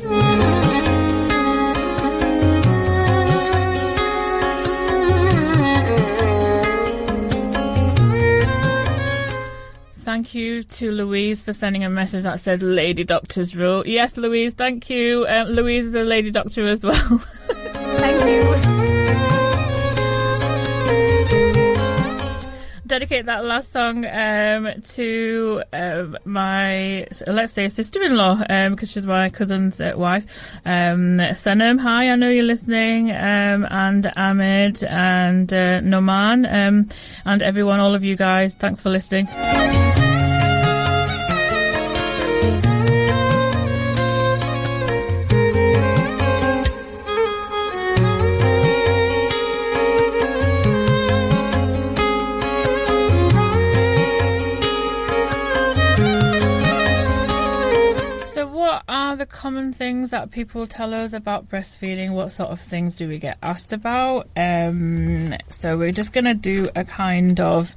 Thank 10.04 10.36
you 10.36 10.62
to 10.62 10.92
Louise 10.92 11.42
for 11.42 11.52
sending 11.52 11.84
a 11.84 11.90
message 11.90 12.26
that 12.26 12.42
said 12.42 12.62
Lady 12.62 13.04
Doctor's 13.04 13.56
Rule. 13.56 13.88
Yes, 13.88 14.18
Louise, 14.18 14.54
thank 14.54 14.88
you. 14.92 15.26
Um, 15.28 15.48
Louise 15.48 15.88
is 15.88 15.96
a 15.96 16.04
lady 16.04 16.30
doctor 16.30 16.68
as 16.68 16.84
well. 16.84 17.18
thank 17.18 18.68
you. 18.68 18.73
Dedicate 22.94 23.26
that 23.26 23.44
last 23.44 23.72
song 23.72 24.06
um, 24.06 24.70
to 24.84 25.64
um, 25.74 26.16
my, 26.26 27.04
let's 27.26 27.52
say, 27.52 27.68
sister-in-law, 27.68 28.36
because 28.36 28.68
um, 28.68 28.78
she's 28.78 29.08
my 29.08 29.30
cousin's 29.30 29.82
uh, 29.82 29.94
wife. 29.96 30.60
Um, 30.64 31.18
Sanam, 31.34 31.80
hi, 31.80 32.12
I 32.12 32.16
know 32.16 32.30
you're 32.30 32.44
listening, 32.44 33.10
um, 33.10 33.66
and 33.72 34.12
Ahmed 34.16 34.84
and 34.84 35.52
uh, 35.52 35.80
Noman, 35.80 36.46
and 36.46 37.42
everyone, 37.42 37.80
all 37.80 37.96
of 37.96 38.04
you 38.04 38.16
guys, 38.16 38.54
thanks 38.54 38.84
for 38.84 38.92
listening. 38.92 39.28
The 59.24 59.28
common 59.28 59.72
things 59.72 60.10
that 60.10 60.32
people 60.32 60.68
tell 60.68 60.94
us 60.94 61.14
about 61.14 61.48
breastfeeding? 61.48 62.12
What 62.12 62.34
sort 62.34 62.50
of 62.50 62.60
things 62.60 62.98
do 62.98 63.08
we 63.08 63.20
get 63.20 63.38
asked 63.42 63.72
about? 63.72 64.28
Um, 64.36 65.36
so 65.48 65.78
we're 65.78 65.94
just 65.94 66.12
going 66.12 66.26
to 66.26 66.34
do 66.34 66.70
a 66.76 66.84
kind 66.84 67.40
of 67.40 67.74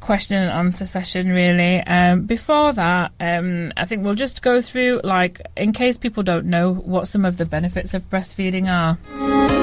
question 0.00 0.36
and 0.36 0.50
answer 0.50 0.84
session, 0.84 1.30
really. 1.30 1.80
Um, 1.80 2.26
before 2.26 2.74
that, 2.74 3.12
um, 3.18 3.72
I 3.78 3.86
think 3.86 4.04
we'll 4.04 4.14
just 4.14 4.42
go 4.42 4.60
through, 4.60 5.00
like, 5.02 5.40
in 5.56 5.72
case 5.72 5.96
people 5.96 6.22
don't 6.22 6.44
know 6.44 6.70
what 6.74 7.08
some 7.08 7.24
of 7.24 7.38
the 7.38 7.46
benefits 7.46 7.94
of 7.94 8.10
breastfeeding 8.10 8.68
are. 8.68 9.59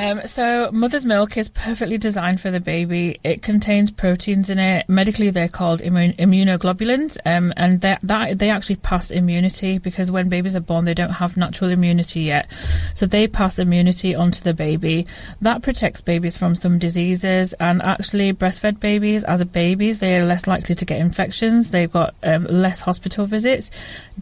Um, 0.00 0.26
so, 0.26 0.70
mother's 0.72 1.04
milk 1.04 1.36
is 1.36 1.50
perfectly 1.50 1.98
designed 1.98 2.40
for 2.40 2.50
the 2.50 2.58
baby. 2.58 3.20
It 3.22 3.42
contains 3.42 3.90
proteins 3.90 4.48
in 4.48 4.58
it. 4.58 4.88
Medically, 4.88 5.28
they're 5.28 5.46
called 5.46 5.80
immun- 5.80 6.16
immunoglobulins, 6.16 7.18
um, 7.26 7.52
and 7.58 7.82
that 7.82 8.00
they 8.02 8.48
actually 8.48 8.76
pass 8.76 9.10
immunity 9.10 9.76
because 9.76 10.10
when 10.10 10.30
babies 10.30 10.56
are 10.56 10.60
born, 10.60 10.86
they 10.86 10.94
don't 10.94 11.10
have 11.10 11.36
natural 11.36 11.70
immunity 11.70 12.22
yet. 12.22 12.50
So 12.94 13.04
they 13.04 13.28
pass 13.28 13.58
immunity 13.58 14.14
onto 14.14 14.40
the 14.40 14.54
baby. 14.54 15.06
That 15.42 15.60
protects 15.60 16.00
babies 16.00 16.34
from 16.34 16.54
some 16.54 16.78
diseases, 16.78 17.52
and 17.60 17.82
actually, 17.82 18.32
breastfed 18.32 18.80
babies, 18.80 19.22
as 19.24 19.44
babies, 19.44 19.98
they 19.98 20.16
are 20.16 20.24
less 20.24 20.46
likely 20.46 20.74
to 20.76 20.84
get 20.86 20.98
infections. 20.98 21.72
They've 21.72 21.92
got 21.92 22.14
um, 22.22 22.44
less 22.44 22.80
hospital 22.80 23.26
visits, 23.26 23.70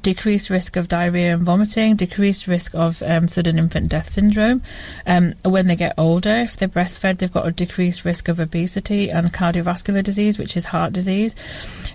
decreased 0.03 0.51
risk 0.51 0.75
of 0.75 0.89
diarrhea 0.89 1.35
and 1.35 1.45
vomiting, 1.45 1.95
decreased 1.95 2.49
risk 2.49 2.75
of 2.75 3.01
um, 3.05 3.29
sudden 3.29 3.61
infant 3.61 3.91
death 3.91 4.11
syndrome. 4.11 4.61
Um, 5.07 5.35
when 5.45 5.68
they 5.69 5.77
get 5.77 5.95
older, 5.99 6.39
if 6.41 6.57
they're 6.57 6.69
breastfed, 6.69 7.19
they've 7.19 7.33
got 7.33 7.47
a 7.47 7.53
decreased 7.53 8.05
risk 8.05 8.29
of 8.29 8.41
obesity 8.41 9.11
and 9.11 9.33
cardiovascular 9.33 10.03
disease, 10.03 10.39
which 10.39 10.57
is 10.57 10.65
heart 10.65 10.93
disease. 10.93 11.35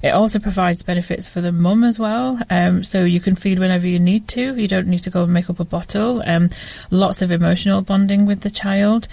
It 0.02 0.10
also 0.10 0.40
provides 0.40 0.82
benefits 0.84 1.28
for 1.28 1.42
the 1.42 1.52
mum 1.52 1.84
as 1.84 2.00
well. 2.00 2.40
Um, 2.50 2.84
so 2.84 3.04
you 3.04 3.20
can 3.20 3.36
feed 3.36 3.60
whenever 3.60 3.88
you 3.88 4.00
need 4.00 4.28
to. 4.30 4.56
You 4.56 4.68
don't 4.68 4.88
need 4.88 5.04
to 5.04 5.10
go 5.10 5.24
and 5.24 5.34
make 5.34 5.50
up 5.50 5.60
a 5.60 5.66
bottle. 5.66 6.24
Um, 6.26 6.50
lots 6.92 7.22
of 7.22 7.32
emotional 7.32 7.82
bonding 7.82 8.26
with 8.26 8.42
the 8.42 8.50
child. 8.50 9.08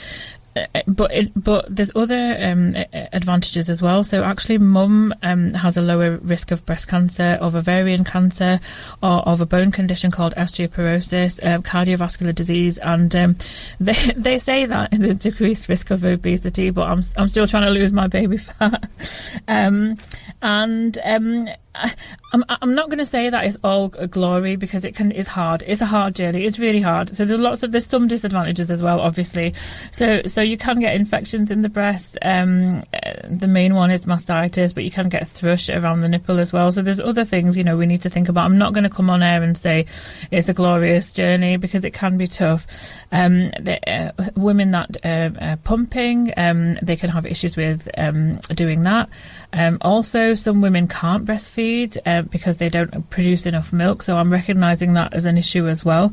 Uh, 0.57 0.66
but 0.88 1.12
it, 1.12 1.30
but 1.37 1.64
there's 1.75 1.95
other 1.95 2.37
um, 2.40 2.76
advantages 3.12 3.71
as 3.71 3.80
well. 3.80 4.02
So 4.02 4.25
actually, 4.25 4.59
mum 4.59 5.14
um, 5.23 5.54
has 5.54 5.76
a 5.76 5.83
lower 5.83 6.16
risk 6.19 6.50
of 6.50 6.66
breast 6.66 6.88
cancer, 6.88 7.38
of 7.40 7.54
ovarian 7.54 8.04
cancer, 8.04 8.59
or 9.02 9.21
of 9.28 9.40
a 9.40 9.47
bone 9.47 9.71
condition 9.71 10.11
called 10.11 10.35
osteoporosis, 10.35 11.42
uh, 11.45 11.59
cardiovascular 11.61 12.35
disease, 12.35 12.78
and 12.78 13.14
um, 13.14 13.37
they 13.80 13.95
they 14.16 14.38
say 14.38 14.66
that 14.66 14.90
there's 14.92 15.19
decreased 15.19 15.69
risk 15.69 15.90
of 15.90 16.04
obesity. 16.04 16.71
But 16.71 16.88
I'm 16.88 17.02
I'm 17.16 17.28
still 17.28 17.47
trying 17.47 17.64
to 17.64 17.71
lose 17.71 17.92
my 17.92 18.09
baby 18.09 18.38
fat, 18.38 18.88
um, 19.49 19.99
and 20.42 20.99
um, 21.04 21.49
I, 21.75 21.95
am 22.33 22.45
I'm 22.49 22.75
not 22.75 22.89
going 22.89 22.99
to 22.99 23.07
say 23.07 23.31
that 23.31 23.45
it's 23.45 23.57
all 23.62 23.89
glory 23.89 24.57
because 24.57 24.85
it 24.85 24.95
can 24.95 25.12
it's 25.12 25.29
hard. 25.29 25.62
It's 25.67 25.81
a 25.81 25.87
hard 25.87 26.15
journey. 26.15 26.45
It's 26.45 26.59
really 26.59 26.81
hard. 26.81 27.15
So 27.15 27.25
there's 27.25 27.41
lots 27.41 27.62
of 27.62 27.73
there's 27.73 27.87
some 27.87 28.09
disadvantages 28.09 28.71
as 28.71 28.83
well, 28.83 29.00
obviously. 29.00 29.55
So 29.93 30.23
so 30.27 30.41
you 30.41 30.57
can 30.57 30.81
get 30.81 30.95
infections 30.95 31.50
in 31.50 31.62
the 31.62 31.69
breast. 31.69 32.19
Um, 32.23 32.83
the 33.29 33.47
main 33.47 33.75
one 33.75 33.91
is 33.91 34.05
mastitis, 34.05 34.75
but 34.75 34.85
you 34.85 34.91
can 34.91 35.09
get 35.09 35.29
thrush 35.29 35.69
around 35.69 36.00
the 36.00 36.09
nipple 36.09 36.41
as 36.41 36.53
well. 36.53 36.73
So 36.73 36.83
there's 36.83 37.00
other 37.00 37.25
things 37.25 37.57
you 37.57 37.65
know 37.65 37.77
we 37.77 37.87
need 37.87 38.03
to 38.03 38.11
think 38.11 38.29
about. 38.29 38.47
I'm 38.47 38.59
not 38.59 38.73
going 38.73 38.85
to 38.85 38.91
come 38.91 39.09
on 39.09 39.23
air 39.23 39.43
and 39.43 39.57
say 39.57 39.87
it's 40.31 40.49
a 40.49 40.55
glorious 40.55 41.12
journey 41.12 41.57
because 41.57 41.85
it 41.85 41.93
can 41.93 42.17
be 42.17 42.27
tough. 42.27 42.67
Um, 43.12 43.50
the, 43.61 43.79
uh, 43.89 44.12
women 44.35 44.73
that 44.73 44.97
uh, 45.05 45.31
are 45.41 45.57
pumping, 45.59 46.33
um, 46.37 46.75
they 46.83 46.97
can 46.97 47.11
have 47.11 47.27
issues 47.27 47.57
with 47.57 47.89
um, 47.97 48.39
doing 48.55 48.83
that. 48.85 49.09
Um, 49.53 49.79
also, 49.81 50.35
some 50.35 50.61
women 50.61 50.89
can't 50.89 51.25
breastfeed 51.25 51.60
uh, 52.07 52.23
because 52.23 52.57
they 52.57 52.69
don't 52.69 53.09
produce 53.11 53.47
enough 53.47 53.73
milk. 53.73 54.02
So 54.02 54.17
I'm 54.17 54.33
recognising 54.33 54.95
that 54.95 55.12
as 55.12 55.25
an 55.25 55.37
issue 55.37 55.69
as 55.69 55.85
well. 55.85 56.12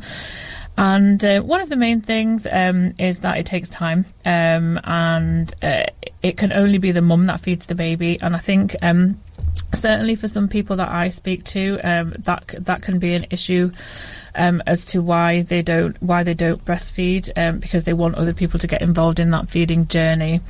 And 0.77 1.23
uh, 1.25 1.41
one 1.41 1.59
of 1.59 1.69
the 1.69 1.75
main 1.75 2.01
things 2.01 2.45
um, 2.51 2.93
is 2.99 3.21
that 3.21 3.37
it 3.37 3.47
takes 3.47 3.67
time, 3.67 4.05
um, 4.25 4.79
and 4.83 5.51
uh, 5.63 5.85
it 6.21 6.37
can 6.37 6.53
only 6.53 6.77
be 6.77 6.91
the 6.91 7.01
mum 7.01 7.25
that 7.25 7.41
feeds 7.41 7.65
the 7.65 7.73
baby. 7.73 8.19
And 8.21 8.35
I 8.35 8.37
think 8.37 8.75
um, 8.83 9.19
certainly 9.73 10.15
for 10.15 10.27
some 10.27 10.47
people 10.47 10.75
that 10.75 10.89
I 10.89 11.09
speak 11.09 11.43
to, 11.45 11.79
um, 11.83 12.13
that 12.19 12.53
that 12.59 12.83
can 12.83 12.99
be 12.99 13.15
an 13.15 13.25
issue. 13.31 13.71
Um, 14.39 14.61
as 14.67 14.85
to 14.87 15.01
why 15.01 15.41
they 15.41 15.63
don't 15.63 15.99
why 15.99 16.21
they 16.21 16.35
don't 16.35 16.63
breastfeed 16.63 17.31
um, 17.35 17.57
because 17.57 17.85
they 17.85 17.93
want 17.93 18.13
other 18.13 18.35
people 18.35 18.59
to 18.59 18.67
get 18.67 18.83
involved 18.83 19.19
in 19.19 19.31
that 19.31 19.49
feeding 19.49 19.87
journey. 19.87 20.41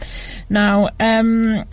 Now, 0.50 0.90
um, 1.00 1.64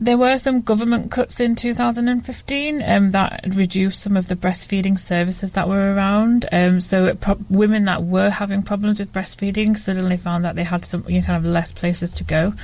there 0.00 0.16
were 0.16 0.38
some 0.38 0.62
government 0.62 1.10
cuts 1.10 1.38
in 1.40 1.54
2015 1.54 2.82
um, 2.82 3.10
that 3.10 3.44
reduced 3.48 4.00
some 4.00 4.16
of 4.16 4.28
the 4.28 4.34
breastfeeding 4.34 4.98
services 4.98 5.52
that 5.52 5.68
were 5.68 5.94
around. 5.94 6.46
Um, 6.50 6.80
so 6.80 7.14
pro- 7.14 7.38
women 7.50 7.84
that 7.84 8.02
were 8.02 8.30
having 8.30 8.62
problems 8.62 8.98
with 8.98 9.12
breastfeeding 9.12 9.78
suddenly 9.78 10.16
found 10.16 10.46
that 10.46 10.56
they 10.56 10.64
had 10.64 10.86
some 10.86 11.04
you 11.06 11.20
know, 11.20 11.26
kind 11.26 11.44
of 11.44 11.50
less 11.50 11.70
places 11.70 12.14
to 12.14 12.24
go. 12.24 12.54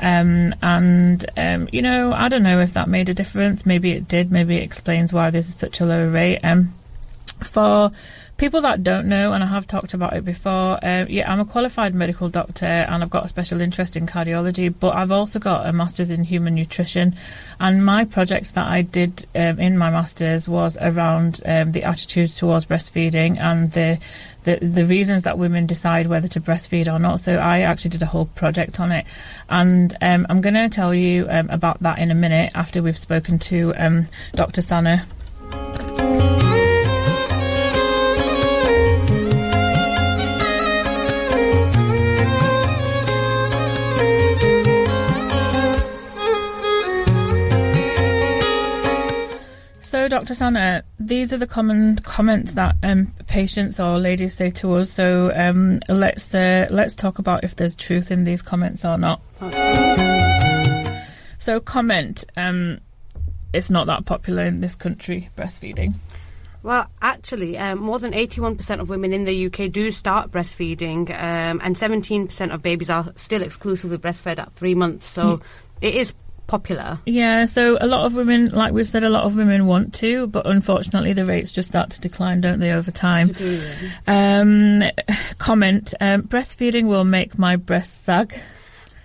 Um, 0.00 0.54
and 0.62 1.24
um, 1.36 1.68
you 1.72 1.82
know, 1.82 2.14
I 2.14 2.30
don't 2.30 2.42
know 2.42 2.60
if 2.60 2.72
that 2.72 2.88
made 2.88 3.10
a 3.10 3.14
difference. 3.14 3.66
Maybe 3.66 3.92
it 3.92 4.08
did. 4.08 4.32
Maybe 4.32 4.56
it 4.56 4.62
explains 4.62 5.12
why 5.12 5.28
this 5.28 5.50
is 5.50 5.56
such 5.56 5.80
a 5.80 5.86
low 5.86 6.08
rate. 6.08 6.40
Um, 6.42 6.72
for 7.44 7.92
people 8.38 8.60
that 8.60 8.84
don't 8.84 9.06
know, 9.06 9.32
and 9.32 9.42
I 9.42 9.46
have 9.48 9.66
talked 9.66 9.94
about 9.94 10.14
it 10.14 10.24
before, 10.24 10.82
uh, 10.82 11.04
yeah, 11.08 11.30
I'm 11.30 11.40
a 11.40 11.44
qualified 11.44 11.92
medical 11.94 12.28
doctor 12.28 12.66
and 12.66 13.02
I've 13.02 13.10
got 13.10 13.24
a 13.24 13.28
special 13.28 13.60
interest 13.60 13.96
in 13.96 14.06
cardiology, 14.06 14.72
but 14.78 14.94
I've 14.94 15.10
also 15.10 15.40
got 15.40 15.66
a 15.66 15.72
master's 15.72 16.12
in 16.12 16.22
human 16.22 16.54
nutrition. 16.54 17.16
And 17.58 17.84
my 17.84 18.04
project 18.04 18.54
that 18.54 18.68
I 18.68 18.82
did 18.82 19.26
um, 19.34 19.58
in 19.58 19.76
my 19.76 19.90
master's 19.90 20.48
was 20.48 20.78
around 20.80 21.42
um, 21.44 21.72
the 21.72 21.82
attitudes 21.82 22.36
towards 22.36 22.64
breastfeeding 22.64 23.38
and 23.38 23.72
the, 23.72 23.98
the, 24.44 24.56
the 24.64 24.86
reasons 24.86 25.24
that 25.24 25.36
women 25.36 25.66
decide 25.66 26.06
whether 26.06 26.28
to 26.28 26.40
breastfeed 26.40 26.92
or 26.92 27.00
not. 27.00 27.18
So 27.18 27.34
I 27.34 27.62
actually 27.62 27.90
did 27.90 28.02
a 28.02 28.06
whole 28.06 28.26
project 28.26 28.78
on 28.78 28.92
it, 28.92 29.04
and 29.50 29.94
um, 30.00 30.26
I'm 30.30 30.40
going 30.40 30.54
to 30.54 30.68
tell 30.68 30.94
you 30.94 31.26
um, 31.28 31.50
about 31.50 31.80
that 31.80 31.98
in 31.98 32.12
a 32.12 32.14
minute 32.14 32.52
after 32.54 32.82
we've 32.82 32.96
spoken 32.96 33.40
to 33.40 33.74
um, 33.76 34.06
Dr. 34.34 34.62
Sana. 34.62 35.04
Dr. 50.18 50.34
Sana, 50.34 50.82
these 50.98 51.32
are 51.32 51.36
the 51.36 51.46
common 51.46 51.94
comments 51.98 52.54
that 52.54 52.74
um, 52.82 53.06
patients 53.28 53.78
or 53.78 54.00
ladies 54.00 54.34
say 54.34 54.50
to 54.50 54.74
us. 54.74 54.90
So 54.90 55.32
um, 55.32 55.78
let's 55.88 56.34
uh, 56.34 56.66
let's 56.70 56.96
talk 56.96 57.20
about 57.20 57.44
if 57.44 57.54
there's 57.54 57.76
truth 57.76 58.10
in 58.10 58.24
these 58.24 58.42
comments 58.42 58.84
or 58.84 58.98
not. 58.98 59.22
So 61.38 61.60
comment. 61.60 62.24
Um, 62.36 62.80
it's 63.52 63.70
not 63.70 63.86
that 63.86 64.06
popular 64.06 64.42
in 64.42 64.60
this 64.60 64.74
country 64.74 65.28
breastfeeding. 65.36 65.94
Well, 66.64 66.90
actually, 67.00 67.56
um, 67.56 67.78
more 67.78 68.00
than 68.00 68.10
81% 68.12 68.80
of 68.80 68.88
women 68.88 69.12
in 69.12 69.22
the 69.22 69.46
UK 69.46 69.70
do 69.70 69.92
start 69.92 70.32
breastfeeding, 70.32 71.10
um, 71.10 71.60
and 71.62 71.76
17% 71.76 72.52
of 72.52 72.60
babies 72.60 72.90
are 72.90 73.12
still 73.14 73.42
exclusively 73.42 73.98
breastfed 73.98 74.40
at 74.40 74.52
three 74.54 74.74
months. 74.74 75.06
So 75.06 75.36
mm. 75.36 75.42
it 75.80 75.94
is 75.94 76.12
popular. 76.48 76.98
Yeah, 77.06 77.44
so 77.44 77.78
a 77.80 77.86
lot 77.86 78.06
of 78.06 78.14
women, 78.14 78.48
like 78.48 78.72
we've 78.72 78.88
said, 78.88 79.04
a 79.04 79.08
lot 79.08 79.24
of 79.24 79.36
women 79.36 79.66
want 79.66 79.94
to, 79.94 80.26
but 80.26 80.46
unfortunately 80.46 81.12
the 81.12 81.24
rates 81.24 81.52
just 81.52 81.68
start 81.68 81.90
to 81.90 82.00
decline, 82.00 82.40
don't 82.40 82.58
they, 82.58 82.72
over 82.72 82.90
time? 82.90 83.32
Um, 84.08 84.82
comment 85.38 85.94
um, 86.00 86.22
breastfeeding 86.22 86.86
will 86.86 87.04
make 87.04 87.38
my 87.38 87.54
breast 87.54 88.04
sag. 88.04 88.34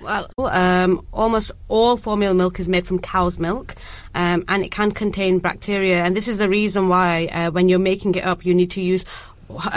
Well, 0.02 0.28
um, 0.38 1.06
almost 1.14 1.52
all 1.70 1.96
formula 1.96 2.34
milk 2.34 2.60
is 2.60 2.68
made 2.68 2.86
from 2.86 3.00
cow's 3.00 3.40
milk, 3.40 3.76
um, 4.14 4.44
and 4.48 4.64
it 4.66 4.72
can 4.72 4.92
contain 4.92 5.40
bacteria. 5.40 6.04
And 6.04 6.16
this 6.16 6.28
is 6.28 6.38
the 6.38 6.50
reason 6.50 6.90
why, 6.90 7.28
uh, 7.28 7.52
when 7.52 7.70
you're 7.70 7.80
making 7.80 8.16
it 8.16 8.26
up, 8.26 8.46
you 8.46 8.54
need 8.54 8.72
to 8.72 8.82
use 8.82 9.06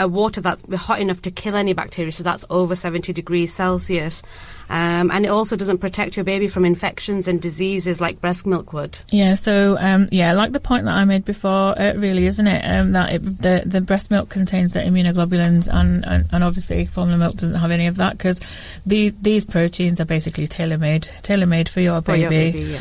water 0.07 0.41
that's 0.41 0.63
hot 0.75 0.99
enough 0.99 1.21
to 1.23 1.31
kill 1.31 1.55
any 1.55 1.73
bacteria, 1.73 2.11
so 2.11 2.23
that's 2.23 2.45
over 2.49 2.75
70 2.75 3.13
degrees 3.13 3.53
Celsius. 3.53 4.23
Um, 4.69 5.11
and 5.11 5.25
it 5.25 5.29
also 5.29 5.55
doesn't 5.55 5.77
protect 5.77 6.17
your 6.17 6.25
baby 6.25 6.47
from 6.47 6.65
infections 6.65 7.27
and 7.27 7.41
diseases 7.41 8.01
like 8.01 8.19
breast 8.19 8.45
milk 8.45 8.73
would. 8.73 8.99
Yeah, 9.11 9.35
so 9.35 9.77
um, 9.79 10.09
yeah, 10.11 10.33
like 10.33 10.51
the 10.51 10.59
point 10.59 10.85
that 10.85 10.93
I 10.93 11.05
made 11.05 11.23
before, 11.23 11.79
uh, 11.79 11.93
really, 11.93 12.25
isn't 12.25 12.47
it? 12.47 12.65
Um, 12.65 12.91
that 12.91 13.13
it, 13.13 13.19
the 13.19 13.63
the 13.65 13.79
breast 13.79 14.11
milk 14.11 14.29
contains 14.29 14.73
the 14.73 14.79
immunoglobulins, 14.79 15.67
and, 15.73 16.05
and, 16.05 16.27
and 16.31 16.43
obviously 16.43 16.85
formula 16.85 17.17
milk 17.17 17.35
doesn't 17.35 17.55
have 17.55 17.71
any 17.71 17.87
of 17.87 17.95
that 17.97 18.17
because 18.17 18.41
the, 18.85 19.13
these 19.21 19.45
proteins 19.45 20.01
are 20.01 20.05
basically 20.05 20.47
tailor 20.47 20.77
made 20.77 21.03
tailor 21.23 21.45
made 21.45 21.69
for 21.69 21.79
your 21.79 22.01
for 22.01 22.17
baby. 22.17 22.21
Your 22.21 22.31
baby 22.31 22.77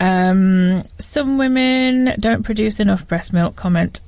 yeah. 0.00 0.28
Um, 0.30 0.84
some 0.98 1.38
women 1.38 2.14
don't 2.20 2.42
produce 2.42 2.78
enough 2.78 3.08
breast 3.08 3.32
milk. 3.32 3.56
Comment 3.56 4.00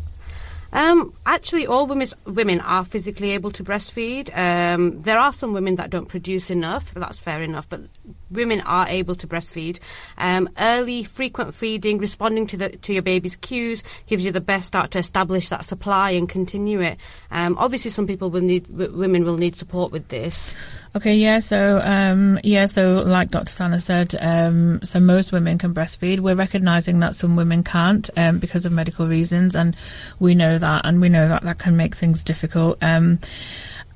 um, 0.74 1.14
actually, 1.26 1.66
all 1.66 1.86
women 1.86 2.06
women 2.26 2.60
are 2.60 2.84
physically 2.84 3.30
able 3.32 3.50
to 3.52 3.64
breastfeed. 3.64 4.36
Um, 4.36 5.00
there 5.00 5.18
are 5.18 5.32
some 5.32 5.52
women 5.52 5.76
that 5.76 5.90
don't 5.90 6.08
produce 6.08 6.50
enough. 6.50 6.92
That's 6.94 7.20
fair 7.20 7.42
enough, 7.42 7.68
but 7.68 7.82
women 8.30 8.60
are 8.62 8.86
able 8.88 9.14
to 9.14 9.26
breastfeed. 9.26 9.78
Um, 10.18 10.48
early, 10.58 11.04
frequent 11.04 11.54
feeding, 11.54 11.98
responding 11.98 12.46
to 12.48 12.56
the 12.56 12.68
to 12.70 12.92
your 12.92 13.02
baby's 13.02 13.36
cues 13.36 13.82
gives 14.06 14.24
you 14.24 14.32
the 14.32 14.40
best 14.40 14.66
start 14.66 14.90
to 14.92 14.98
establish 14.98 15.48
that 15.48 15.64
supply 15.64 16.10
and 16.10 16.28
continue 16.28 16.80
it. 16.80 16.98
Um, 17.30 17.56
obviously, 17.58 17.90
some 17.90 18.06
people 18.06 18.30
will 18.30 18.42
need 18.42 18.68
women 18.68 19.24
will 19.24 19.36
need 19.36 19.56
support 19.56 19.92
with 19.92 20.08
this. 20.08 20.54
Okay, 20.96 21.14
yeah. 21.14 21.40
So, 21.40 21.80
um, 21.82 22.38
yeah. 22.44 22.66
So, 22.66 23.02
like 23.04 23.30
Dr. 23.30 23.50
Sana 23.50 23.80
said, 23.80 24.14
um, 24.20 24.80
so 24.84 25.00
most 25.00 25.32
women 25.32 25.58
can 25.58 25.74
breastfeed. 25.74 26.20
We're 26.20 26.36
recognizing 26.36 27.00
that 27.00 27.14
some 27.14 27.34
women 27.36 27.64
can't 27.64 28.08
um, 28.16 28.38
because 28.38 28.64
of 28.64 28.72
medical 28.72 29.08
reasons, 29.08 29.56
and 29.56 29.76
we 30.20 30.34
know 30.34 30.58
that, 30.58 30.82
and 30.84 31.00
we 31.00 31.08
know 31.14 31.28
that 31.28 31.42
that 31.44 31.58
can 31.58 31.76
make 31.76 31.94
things 31.94 32.22
difficult. 32.22 32.76
Um, 32.82 33.18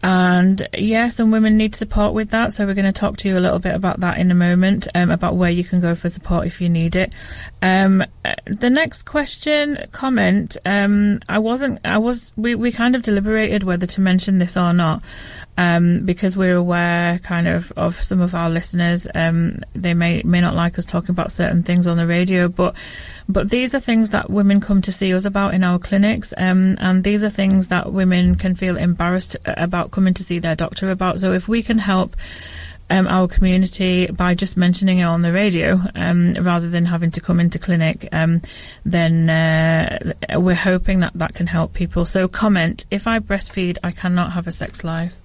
and 0.03 0.69
yeah, 0.77 1.09
some 1.09 1.31
women 1.31 1.57
need 1.57 1.75
support 1.75 2.15
with 2.15 2.31
that. 2.31 2.53
So 2.53 2.67
we're 2.67 2.75
going 2.75 2.85
to 2.85 2.93
talk 2.93 3.17
to 3.19 3.29
you 3.29 3.37
a 3.37 3.41
little 3.41 3.59
bit 3.59 3.75
about 3.75 4.01
that 4.01 4.19
in 4.19 4.31
a 4.31 4.35
moment, 4.35 4.87
um, 4.95 5.11
about 5.11 5.37
where 5.37 5.51
you 5.51 5.65
can 5.65 5.81
go 5.81 5.95
for 5.95 6.09
support 6.09 6.47
if 6.47 6.61
you 6.61 6.69
need 6.69 6.95
it. 6.95 7.13
Um, 7.63 8.05
uh, 8.25 8.35
the 8.47 8.71
next 8.71 9.03
question, 9.03 9.79
comment, 9.91 10.57
um, 10.65 11.21
I 11.29 11.41
wasn't, 11.41 11.81
I 11.85 11.99
was, 11.99 12.33
we, 12.37 12.55
we 12.55 12.71
kind 12.71 12.95
of 12.95 13.03
deliberated 13.03 13.65
whether 13.65 13.87
to 13.87 14.01
mention 14.01 14.39
this 14.39 14.57
or 14.57 14.73
not, 14.73 15.03
um, 15.57 16.07
because 16.07 16.37
we're 16.37 16.57
aware 16.57 17.19
kind 17.19 17.49
of 17.49 17.73
of 17.77 17.97
some 17.97 18.21
of 18.21 18.35
our 18.35 18.51
listeners. 18.51 19.09
Um, 19.15 19.59
they 19.75 19.95
may, 19.95 20.23
may 20.23 20.41
not 20.41 20.55
like 20.55 20.79
us 20.79 20.87
talking 20.87 21.11
about 21.11 21.33
certain 21.33 21.65
things 21.65 21.87
on 21.87 21.97
the 21.97 22.07
radio, 22.07 22.49
but 22.49 22.77
but 23.29 23.51
these 23.51 23.75
are 23.75 23.81
things 23.81 24.11
that 24.11 24.31
women 24.31 24.61
come 24.61 24.81
to 24.83 24.93
see 24.93 25.13
us 25.13 25.27
about 25.27 25.53
in 25.53 25.63
our 25.63 25.79
clinics, 25.79 26.33
um, 26.37 26.77
and 26.81 27.05
these 27.05 27.23
are 27.23 27.29
things 27.29 27.67
that 27.69 27.93
women 27.93 28.37
can 28.37 28.55
feel 28.55 28.77
embarrassed 28.77 29.37
about 29.45 29.88
coming 29.89 30.15
to 30.15 30.23
see 30.23 30.39
their 30.39 30.57
doctor 30.57 30.91
about. 30.91 31.21
So 31.21 31.33
if 31.33 31.49
we 31.49 31.63
can 31.63 31.79
help. 31.79 32.17
Um, 32.91 33.07
our 33.07 33.29
community 33.29 34.07
by 34.07 34.35
just 34.35 34.57
mentioning 34.57 35.01
it 35.01 35.03
on 35.03 35.21
the 35.21 35.31
radio 35.31 35.79
um, 35.95 36.33
rather 36.33 36.71
than 36.71 36.87
having 36.87 37.11
to 37.11 37.21
come 37.21 37.39
into 37.39 37.59
clinic, 37.59 38.09
um, 38.13 38.41
then 38.83 39.29
uh, 39.29 40.15
we're 40.37 40.55
hoping 40.55 41.01
that 41.01 41.13
that 41.13 41.35
can 41.35 41.47
help 41.47 41.75
people. 41.75 42.07
So, 42.07 42.29
comment 42.29 42.87
if 42.91 43.07
I 43.07 43.19
breastfeed, 43.19 43.77
I 43.85 43.91
cannot 43.91 44.33
have 44.33 44.47
a 44.47 44.53
sex 44.53 44.85
life. 44.85 45.21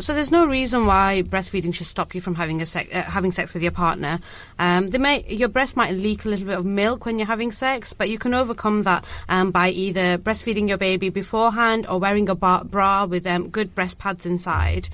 So 0.00 0.12
there's 0.12 0.30
no 0.30 0.46
reason 0.46 0.86
why 0.86 1.22
breastfeeding 1.26 1.74
should 1.74 1.86
stop 1.86 2.14
you 2.14 2.20
from 2.20 2.34
having 2.34 2.60
a 2.60 2.66
sec- 2.66 2.94
uh, 2.94 3.02
having 3.02 3.30
sex 3.30 3.54
with 3.54 3.62
your 3.62 3.72
partner. 3.72 4.20
Um, 4.58 4.90
may, 4.98 5.24
your 5.28 5.48
breast 5.48 5.76
might 5.76 5.92
leak 5.94 6.24
a 6.24 6.28
little 6.28 6.46
bit 6.46 6.58
of 6.58 6.66
milk 6.66 7.06
when 7.06 7.18
you're 7.18 7.26
having 7.26 7.52
sex, 7.52 7.94
but 7.94 8.10
you 8.10 8.18
can 8.18 8.34
overcome 8.34 8.82
that 8.82 9.04
um, 9.28 9.50
by 9.50 9.70
either 9.70 10.18
breastfeeding 10.18 10.68
your 10.68 10.76
baby 10.76 11.08
beforehand 11.08 11.86
or 11.88 11.98
wearing 11.98 12.28
a 12.28 12.34
bra 12.34 13.06
with 13.06 13.26
um, 13.26 13.48
good 13.48 13.74
breast 13.74 13.98
pads 13.98 14.26
inside. 14.26 14.90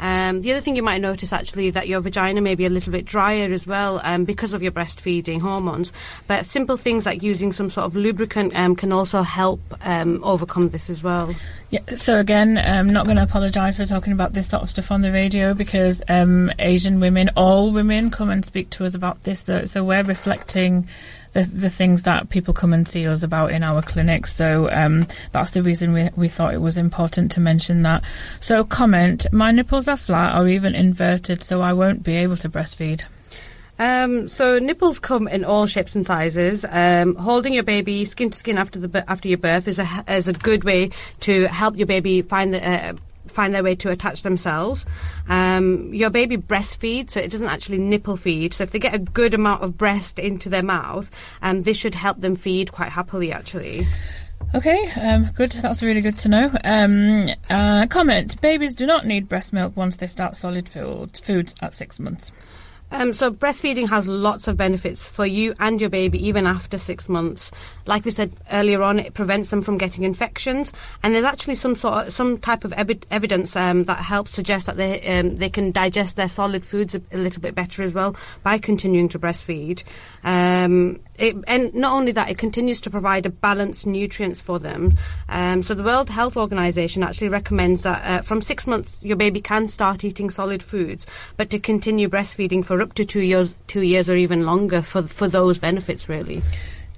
Um, 0.00 0.42
the 0.42 0.52
other 0.52 0.60
thing 0.60 0.76
you 0.76 0.82
might 0.82 1.00
notice 1.00 1.32
actually 1.32 1.70
that 1.70 1.88
your 1.88 2.00
vagina 2.00 2.40
may 2.40 2.54
be 2.54 2.66
a 2.66 2.70
little 2.70 2.92
bit 2.92 3.04
drier 3.04 3.52
as 3.52 3.66
well 3.66 4.00
um, 4.04 4.24
because 4.24 4.54
of 4.54 4.62
your 4.62 4.72
breastfeeding 4.72 5.40
hormones. 5.40 5.92
But 6.26 6.46
simple 6.46 6.76
things 6.76 7.06
like 7.06 7.22
using 7.22 7.52
some 7.52 7.70
sort 7.70 7.86
of 7.86 7.96
lubricant 7.96 8.54
um, 8.56 8.76
can 8.76 8.92
also 8.92 9.22
help 9.22 9.60
um, 9.82 10.22
overcome 10.24 10.70
this 10.70 10.90
as 10.90 11.02
well. 11.02 11.34
Yeah. 11.70 11.80
So 11.96 12.18
again, 12.18 12.58
I'm 12.58 12.88
not 12.88 13.04
going 13.04 13.16
to 13.16 13.22
apologise 13.22 13.76
for 13.76 13.86
talking 13.86 14.12
about 14.12 14.32
this 14.32 14.48
sort 14.48 14.62
of 14.62 14.70
stuff 14.70 14.90
on 14.90 15.02
the 15.02 15.12
radio 15.12 15.54
because 15.54 16.02
um, 16.08 16.52
Asian 16.58 17.00
women, 17.00 17.30
all 17.36 17.72
women, 17.72 18.10
come 18.10 18.30
and 18.30 18.44
speak 18.44 18.70
to 18.70 18.84
us 18.84 18.94
about 18.94 19.22
this. 19.22 19.44
So 19.70 19.84
we're 19.84 20.02
reflecting 20.02 20.88
the, 21.34 21.42
the 21.42 21.70
things 21.70 22.04
that 22.04 22.30
people 22.30 22.54
come 22.54 22.72
and 22.72 22.88
see 22.88 23.06
us 23.06 23.22
about 23.22 23.52
in 23.52 23.62
our 23.62 23.82
clinic. 23.82 24.26
So 24.26 24.70
um, 24.72 25.06
that's 25.32 25.50
the 25.50 25.62
reason 25.62 25.92
we, 25.92 26.08
we 26.16 26.28
thought 26.28 26.54
it 26.54 26.62
was 26.62 26.78
important 26.78 27.30
to 27.32 27.40
mention 27.40 27.82
that. 27.82 28.04
So, 28.40 28.64
comment 28.64 29.26
my 29.32 29.50
nipples 29.50 29.88
are 29.88 29.96
flat 29.96 30.40
or 30.40 30.48
even 30.48 30.74
inverted, 30.74 31.42
so 31.42 31.60
I 31.60 31.72
won't 31.72 32.02
be 32.02 32.16
able 32.16 32.36
to 32.36 32.48
breastfeed. 32.48 33.04
Um, 33.78 34.28
so 34.28 34.60
nipples 34.60 35.00
come 35.00 35.26
in 35.26 35.44
all 35.44 35.66
shapes 35.66 35.96
and 35.96 36.06
sizes. 36.06 36.64
Um, 36.68 37.16
holding 37.16 37.52
your 37.52 37.64
baby 37.64 38.04
skin 38.04 38.30
to 38.30 38.38
skin 38.38 38.56
after 38.56 38.78
the 38.78 39.10
after 39.10 39.28
your 39.28 39.38
birth 39.38 39.66
is 39.66 39.80
a 39.80 40.04
is 40.08 40.28
a 40.28 40.32
good 40.32 40.62
way 40.62 40.90
to 41.20 41.48
help 41.48 41.76
your 41.76 41.86
baby 41.86 42.22
find 42.22 42.54
the 42.54 42.64
uh, 42.64 42.92
find 43.34 43.54
their 43.54 43.62
way 43.62 43.74
to 43.76 43.90
attach 43.90 44.22
themselves. 44.22 44.86
Um, 45.28 45.92
your 45.92 46.10
baby 46.10 46.36
breastfeeds, 46.36 47.10
so 47.10 47.20
it 47.20 47.30
doesn't 47.30 47.48
actually 47.48 47.78
nipple 47.78 48.16
feed. 48.16 48.54
So 48.54 48.64
if 48.64 48.70
they 48.70 48.78
get 48.78 48.94
a 48.94 48.98
good 48.98 49.34
amount 49.34 49.62
of 49.62 49.76
breast 49.76 50.18
into 50.18 50.48
their 50.48 50.62
mouth, 50.62 51.10
um, 51.42 51.62
this 51.62 51.76
should 51.76 51.94
help 51.94 52.20
them 52.20 52.36
feed 52.36 52.72
quite 52.72 52.90
happily, 52.90 53.32
actually. 53.32 53.86
Okay, 54.54 54.88
um, 55.00 55.30
good. 55.34 55.50
That's 55.50 55.82
really 55.82 56.00
good 56.00 56.16
to 56.18 56.28
know. 56.28 56.50
Um, 56.62 57.28
uh, 57.50 57.86
comment: 57.88 58.40
Babies 58.40 58.76
do 58.76 58.86
not 58.86 59.04
need 59.04 59.28
breast 59.28 59.52
milk 59.52 59.76
once 59.76 59.96
they 59.96 60.06
start 60.06 60.36
solid 60.36 60.68
food, 60.68 61.16
foods 61.16 61.56
at 61.60 61.74
six 61.74 61.98
months. 61.98 62.30
Um, 62.94 63.12
so 63.12 63.32
breastfeeding 63.32 63.88
has 63.88 64.06
lots 64.06 64.46
of 64.46 64.56
benefits 64.56 65.08
for 65.08 65.26
you 65.26 65.52
and 65.58 65.80
your 65.80 65.90
baby 65.90 66.24
even 66.28 66.46
after 66.46 66.78
six 66.78 67.08
months. 67.08 67.50
Like 67.88 68.04
we 68.04 68.12
said 68.12 68.32
earlier 68.52 68.82
on, 68.82 69.00
it 69.00 69.14
prevents 69.14 69.50
them 69.50 69.62
from 69.62 69.78
getting 69.78 70.04
infections, 70.04 70.72
and 71.02 71.12
there's 71.12 71.24
actually 71.24 71.56
some 71.56 71.74
sort 71.74 72.06
of 72.06 72.12
some 72.12 72.38
type 72.38 72.64
of 72.64 72.70
evi- 72.70 73.02
evidence 73.10 73.56
um, 73.56 73.82
that 73.84 73.98
helps 73.98 74.30
suggest 74.30 74.66
that 74.66 74.76
they 74.76 75.02
um, 75.18 75.34
they 75.36 75.50
can 75.50 75.72
digest 75.72 76.14
their 76.14 76.28
solid 76.28 76.64
foods 76.64 76.94
a, 76.94 77.02
a, 77.10 77.18
little 77.18 77.42
bit 77.42 77.56
better 77.56 77.82
as 77.82 77.94
well 77.94 78.14
by 78.44 78.58
continuing 78.58 79.08
to 79.08 79.18
breastfeed. 79.18 79.82
It, 81.18 81.36
and 81.46 81.72
not 81.74 81.92
only 81.92 82.12
that, 82.12 82.28
it 82.28 82.38
continues 82.38 82.80
to 82.82 82.90
provide 82.90 83.26
a 83.26 83.30
balanced 83.30 83.86
nutrients 83.86 84.40
for 84.40 84.58
them. 84.58 84.94
Um, 85.28 85.62
so 85.62 85.74
the 85.74 85.82
World 85.82 86.10
Health 86.10 86.36
Organization 86.36 87.02
actually 87.02 87.28
recommends 87.28 87.84
that 87.84 88.04
uh, 88.04 88.22
from 88.22 88.42
six 88.42 88.66
months 88.66 89.02
your 89.04 89.16
baby 89.16 89.40
can 89.40 89.68
start 89.68 90.04
eating 90.04 90.30
solid 90.30 90.62
foods, 90.62 91.06
but 91.36 91.50
to 91.50 91.58
continue 91.58 92.08
breastfeeding 92.08 92.64
for 92.64 92.82
up 92.82 92.94
to 92.94 93.04
two 93.04 93.20
years, 93.20 93.54
two 93.66 93.82
years 93.82 94.10
or 94.10 94.16
even 94.16 94.44
longer 94.44 94.82
for 94.82 95.02
for 95.02 95.28
those 95.28 95.58
benefits 95.58 96.08
really. 96.08 96.42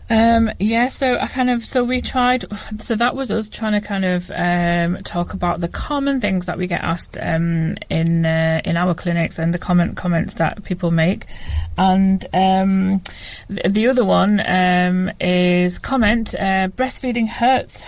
Um, 0.09 0.51
yeah, 0.61 0.89
so 0.89 1.19
I 1.19 1.27
kind 1.27 1.51
of 1.51 1.65
so 1.65 1.83
we 1.83 2.01
tried. 2.01 2.45
So 2.81 2.95
that 2.95 3.17
was 3.17 3.33
us 3.33 3.51
trying 3.51 3.73
to 3.73 3.81
kind 3.81 4.05
of 4.05 4.31
um, 4.31 5.03
talk 5.03 5.33
about 5.33 5.61
the 5.61 5.69
common 5.69 6.21
things 6.21 6.47
that 6.47 6.59
we 6.59 6.69
get 6.69 6.83
asked 6.83 7.19
um, 7.21 7.77
in 7.91 8.25
uh, 8.25 8.61
in 8.65 8.77
our 8.77 8.95
clinics 8.95 9.39
and 9.39 9.53
the 9.53 9.59
comment 9.59 9.97
comments 9.97 10.35
that 10.35 10.63
people 10.63 10.93
make. 10.93 11.27
And 11.77 12.25
um, 12.33 13.03
the, 13.49 13.69
the, 13.69 13.89
other 13.89 14.05
one 14.05 14.41
um, 14.47 15.11
is 15.21 15.79
comment: 15.81 16.35
uh, 16.35 16.69
breastfeeding 16.69 17.29
hurts. 17.29 17.85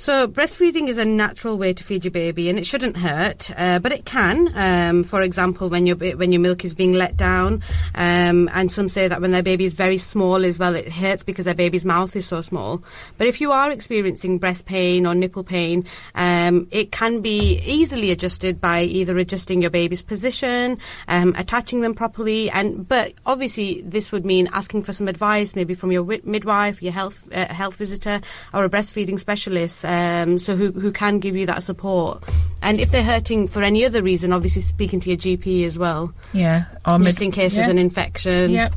So, 0.00 0.26
breastfeeding 0.26 0.88
is 0.88 0.96
a 0.96 1.04
natural 1.04 1.58
way 1.58 1.74
to 1.74 1.84
feed 1.84 2.06
your 2.06 2.10
baby, 2.10 2.48
and 2.48 2.58
it 2.58 2.64
shouldn't 2.64 2.96
hurt, 2.96 3.50
uh, 3.54 3.80
but 3.80 3.92
it 3.92 4.06
can. 4.06 4.50
Um, 4.56 5.04
for 5.04 5.20
example, 5.20 5.68
when 5.68 5.84
your 5.84 5.94
when 5.96 6.32
your 6.32 6.40
milk 6.40 6.64
is 6.64 6.74
being 6.74 6.94
let 6.94 7.18
down, 7.18 7.62
um, 7.94 8.48
and 8.54 8.72
some 8.72 8.88
say 8.88 9.08
that 9.08 9.20
when 9.20 9.30
their 9.30 9.42
baby 9.42 9.66
is 9.66 9.74
very 9.74 9.98
small 9.98 10.42
as 10.42 10.58
well, 10.58 10.74
it 10.74 10.90
hurts 10.90 11.22
because 11.22 11.44
their 11.44 11.54
baby's 11.54 11.84
mouth 11.84 12.16
is 12.16 12.24
so 12.24 12.40
small. 12.40 12.82
But 13.18 13.26
if 13.26 13.42
you 13.42 13.52
are 13.52 13.70
experiencing 13.70 14.38
breast 14.38 14.64
pain 14.64 15.04
or 15.04 15.14
nipple 15.14 15.44
pain, 15.44 15.84
um, 16.14 16.66
it 16.70 16.92
can 16.92 17.20
be 17.20 17.58
easily 17.58 18.10
adjusted 18.10 18.58
by 18.58 18.84
either 18.84 19.18
adjusting 19.18 19.60
your 19.60 19.70
baby's 19.70 20.00
position, 20.00 20.78
um, 21.08 21.34
attaching 21.36 21.82
them 21.82 21.92
properly, 21.92 22.48
and 22.48 22.88
but 22.88 23.12
obviously 23.26 23.82
this 23.82 24.12
would 24.12 24.24
mean 24.24 24.48
asking 24.54 24.82
for 24.82 24.94
some 24.94 25.08
advice, 25.08 25.54
maybe 25.54 25.74
from 25.74 25.92
your 25.92 26.06
midwife, 26.24 26.82
your 26.82 26.94
health 26.94 27.28
uh, 27.34 27.52
health 27.52 27.76
visitor, 27.76 28.22
or 28.54 28.64
a 28.64 28.70
breastfeeding 28.70 29.20
specialist 29.20 29.84
um, 29.90 30.38
so 30.38 30.54
who, 30.54 30.70
who 30.70 30.92
can 30.92 31.18
give 31.18 31.34
you 31.34 31.46
that 31.46 31.64
support. 31.64 32.22
And 32.62 32.78
if 32.78 32.92
they're 32.92 33.02
hurting 33.02 33.48
for 33.48 33.62
any 33.62 33.84
other 33.84 34.02
reason, 34.02 34.32
obviously 34.32 34.62
speaking 34.62 35.00
to 35.00 35.10
your 35.10 35.18
GP 35.18 35.66
as 35.66 35.78
well. 35.78 36.12
Yeah, 36.32 36.66
or 36.86 36.98
just 36.98 37.18
mid- 37.18 37.22
in 37.22 37.32
case 37.32 37.54
yeah. 37.54 37.60
there's 37.60 37.70
an 37.70 37.78
infection. 37.78 38.52
Yep. 38.52 38.74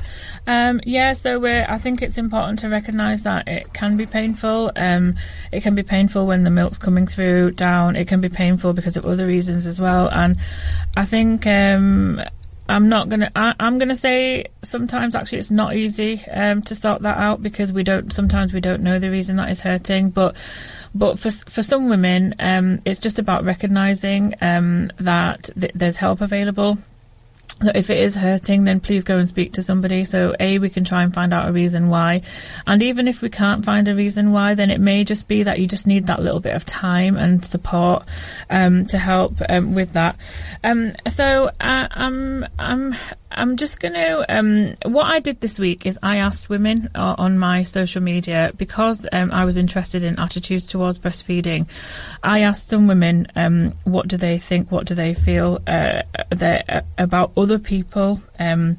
Um, 0.47 0.81
yeah, 0.85 1.13
so 1.13 1.39
we're, 1.39 1.67
I 1.69 1.77
think 1.77 2.01
it's 2.01 2.17
important 2.17 2.59
to 2.59 2.69
recognise 2.69 3.23
that 3.23 3.47
it 3.47 3.73
can 3.73 3.95
be 3.95 4.07
painful. 4.07 4.71
Um, 4.75 5.15
it 5.51 5.61
can 5.61 5.75
be 5.75 5.83
painful 5.83 6.25
when 6.25 6.43
the 6.43 6.49
milk's 6.49 6.79
coming 6.79 7.05
through 7.05 7.51
down. 7.51 7.95
It 7.95 8.07
can 8.07 8.19
be 8.19 8.29
painful 8.29 8.73
because 8.73 8.97
of 8.97 9.05
other 9.05 9.27
reasons 9.27 9.67
as 9.67 9.79
well. 9.79 10.09
And 10.09 10.37
I 10.97 11.05
think 11.05 11.45
um, 11.45 12.21
I'm 12.67 12.87
not 12.87 13.09
gonna. 13.09 13.29
I, 13.35 13.53
am 13.59 13.77
gonna 13.77 13.95
say 13.95 14.45
sometimes 14.63 15.15
actually 15.15 15.39
it's 15.39 15.51
not 15.51 15.75
easy 15.75 16.23
um, 16.31 16.61
to 16.63 16.75
sort 16.75 17.01
that 17.01 17.17
out 17.17 17.43
because 17.43 17.73
we 17.73 17.83
don't. 17.83 18.11
Sometimes 18.13 18.53
we 18.53 18.61
don't 18.61 18.81
know 18.81 18.99
the 18.99 19.09
reason 19.09 19.35
that 19.35 19.49
is 19.49 19.59
hurting, 19.59 20.11
but 20.11 20.37
but 20.95 21.19
for 21.19 21.29
for 21.29 21.61
some 21.61 21.89
women, 21.89 22.35
um, 22.39 22.79
it's 22.85 23.01
just 23.01 23.19
about 23.19 23.43
recognizing 23.43 24.35
um, 24.41 24.91
that 24.99 25.49
th- 25.59 25.73
there's 25.75 25.97
help 25.97 26.21
available. 26.21 26.77
If 27.73 27.89
it 27.89 27.97
is 27.97 28.15
hurting, 28.15 28.63
then 28.63 28.79
please 28.79 29.03
go 29.03 29.17
and 29.17 29.27
speak 29.27 29.53
to 29.53 29.63
somebody. 29.63 30.03
So 30.03 30.35
a 30.39 30.59
we 30.59 30.69
can 30.69 30.83
try 30.83 31.03
and 31.03 31.13
find 31.13 31.33
out 31.33 31.47
a 31.47 31.51
reason 31.51 31.89
why, 31.89 32.21
and 32.67 32.81
even 32.83 33.07
if 33.07 33.21
we 33.21 33.29
can't 33.29 33.63
find 33.65 33.87
a 33.87 33.95
reason 33.95 34.31
why, 34.31 34.55
then 34.55 34.69
it 34.69 34.79
may 34.79 35.03
just 35.03 35.27
be 35.27 35.43
that 35.43 35.59
you 35.59 35.67
just 35.67 35.87
need 35.87 36.07
that 36.07 36.21
little 36.21 36.39
bit 36.39 36.55
of 36.55 36.65
time 36.65 37.17
and 37.17 37.45
support 37.45 38.03
um, 38.49 38.85
to 38.87 38.97
help 38.97 39.41
um, 39.49 39.75
with 39.75 39.93
that. 39.93 40.15
Um, 40.63 40.93
so 41.07 41.49
uh, 41.59 41.87
I'm 41.91 42.45
I'm 42.57 42.95
I'm 43.35 43.57
just 43.57 43.79
going 43.79 43.93
to. 43.93 44.25
Um, 44.33 44.75
what 44.85 45.05
I 45.05 45.19
did 45.19 45.41
this 45.41 45.59
week 45.59 45.85
is 45.85 45.97
I 46.03 46.17
asked 46.17 46.49
women 46.49 46.89
uh, 46.95 47.15
on 47.17 47.37
my 47.37 47.63
social 47.63 48.01
media 48.01 48.51
because 48.57 49.07
um, 49.11 49.31
I 49.31 49.45
was 49.45 49.57
interested 49.57 50.03
in 50.03 50.19
attitudes 50.19 50.67
towards 50.67 50.99
breastfeeding. 50.99 51.67
I 52.23 52.41
asked 52.41 52.69
some 52.69 52.87
women 52.87 53.27
um, 53.35 53.73
what 53.83 54.07
do 54.07 54.17
they 54.17 54.37
think, 54.37 54.71
what 54.71 54.85
do 54.85 54.95
they 54.95 55.13
feel 55.13 55.61
uh, 55.67 56.03
uh, 56.31 56.81
about 56.97 57.31
other 57.37 57.59
people. 57.59 58.21
Um, 58.39 58.77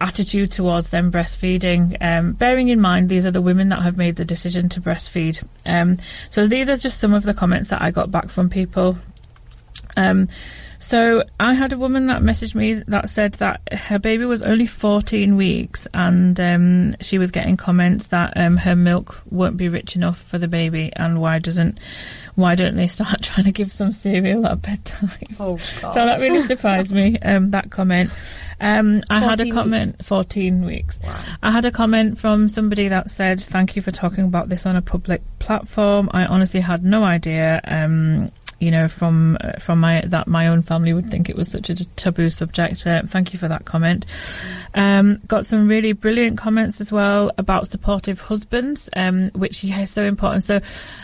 attitude 0.00 0.50
towards 0.50 0.90
them 0.90 1.10
breastfeeding. 1.10 1.96
Um, 2.00 2.32
bearing 2.32 2.68
in 2.68 2.80
mind, 2.80 3.08
these 3.08 3.24
are 3.24 3.30
the 3.30 3.40
women 3.40 3.70
that 3.70 3.80
have 3.82 3.96
made 3.96 4.16
the 4.16 4.24
decision 4.24 4.68
to 4.70 4.80
breastfeed. 4.80 5.42
Um, 5.64 5.98
so 6.28 6.46
these 6.46 6.68
are 6.68 6.76
just 6.76 7.00
some 7.00 7.14
of 7.14 7.22
the 7.22 7.32
comments 7.32 7.70
that 7.70 7.80
I 7.80 7.90
got 7.90 8.10
back 8.10 8.28
from 8.28 8.50
people. 8.50 8.98
Um, 9.96 10.28
so 10.84 11.24
I 11.40 11.54
had 11.54 11.72
a 11.72 11.78
woman 11.78 12.08
that 12.08 12.20
messaged 12.20 12.54
me 12.54 12.74
that 12.74 13.08
said 13.08 13.32
that 13.34 13.62
her 13.72 13.98
baby 13.98 14.26
was 14.26 14.42
only 14.42 14.66
14 14.66 15.34
weeks 15.34 15.88
and 15.94 16.38
um, 16.38 16.94
she 17.00 17.16
was 17.16 17.30
getting 17.30 17.56
comments 17.56 18.08
that 18.08 18.34
um, 18.36 18.58
her 18.58 18.76
milk 18.76 19.22
won't 19.30 19.56
be 19.56 19.70
rich 19.70 19.96
enough 19.96 20.20
for 20.20 20.36
the 20.36 20.46
baby 20.46 20.92
and 20.94 21.22
why 21.22 21.38
doesn't 21.38 21.78
why 22.34 22.54
don't 22.54 22.76
they 22.76 22.86
start 22.86 23.18
trying 23.22 23.44
to 23.44 23.52
give 23.52 23.72
some 23.72 23.94
cereal 23.94 24.46
at 24.46 24.60
bedtime? 24.60 25.08
Oh, 25.40 25.56
God. 25.80 25.94
So 25.94 26.04
that 26.04 26.20
really 26.20 26.42
surprised 26.42 26.92
me, 26.92 27.18
um, 27.20 27.50
that 27.52 27.70
comment. 27.70 28.10
Um, 28.60 29.02
I 29.08 29.20
had 29.20 29.40
a 29.40 29.50
comment, 29.50 29.96
weeks. 29.96 30.08
14 30.08 30.64
weeks. 30.66 31.00
Wow. 31.02 31.16
I 31.44 31.50
had 31.50 31.64
a 31.64 31.70
comment 31.70 32.18
from 32.18 32.50
somebody 32.50 32.88
that 32.88 33.08
said, 33.08 33.40
Thank 33.40 33.74
you 33.74 33.80
for 33.80 33.90
talking 33.90 34.24
about 34.24 34.50
this 34.50 34.66
on 34.66 34.76
a 34.76 34.82
public 34.82 35.22
platform. 35.38 36.10
I 36.12 36.26
honestly 36.26 36.60
had 36.60 36.84
no 36.84 37.04
idea. 37.04 37.60
You 38.60 38.70
know, 38.70 38.88
from 38.88 39.38
from 39.58 39.80
my 39.80 40.02
that 40.06 40.28
my 40.28 40.48
own 40.48 40.62
family 40.62 40.92
would 40.92 41.10
think 41.10 41.28
it 41.28 41.36
was 41.36 41.50
such 41.50 41.70
a 41.70 41.84
taboo 41.96 42.30
subject. 42.30 42.86
Uh, 42.86 43.02
thank 43.06 43.32
you 43.32 43.38
for 43.38 43.48
that 43.48 43.64
comment. 43.64 44.06
Um, 44.74 45.20
got 45.26 45.46
some 45.46 45.68
really 45.68 45.92
brilliant 45.92 46.38
comments 46.38 46.80
as 46.80 46.90
well 46.90 47.30
about 47.38 47.66
supportive 47.66 48.20
husbands, 48.20 48.90
um, 48.96 49.30
which 49.30 49.64
is 49.64 49.90
so 49.90 50.04
important. 50.04 50.44
So, 50.44 50.60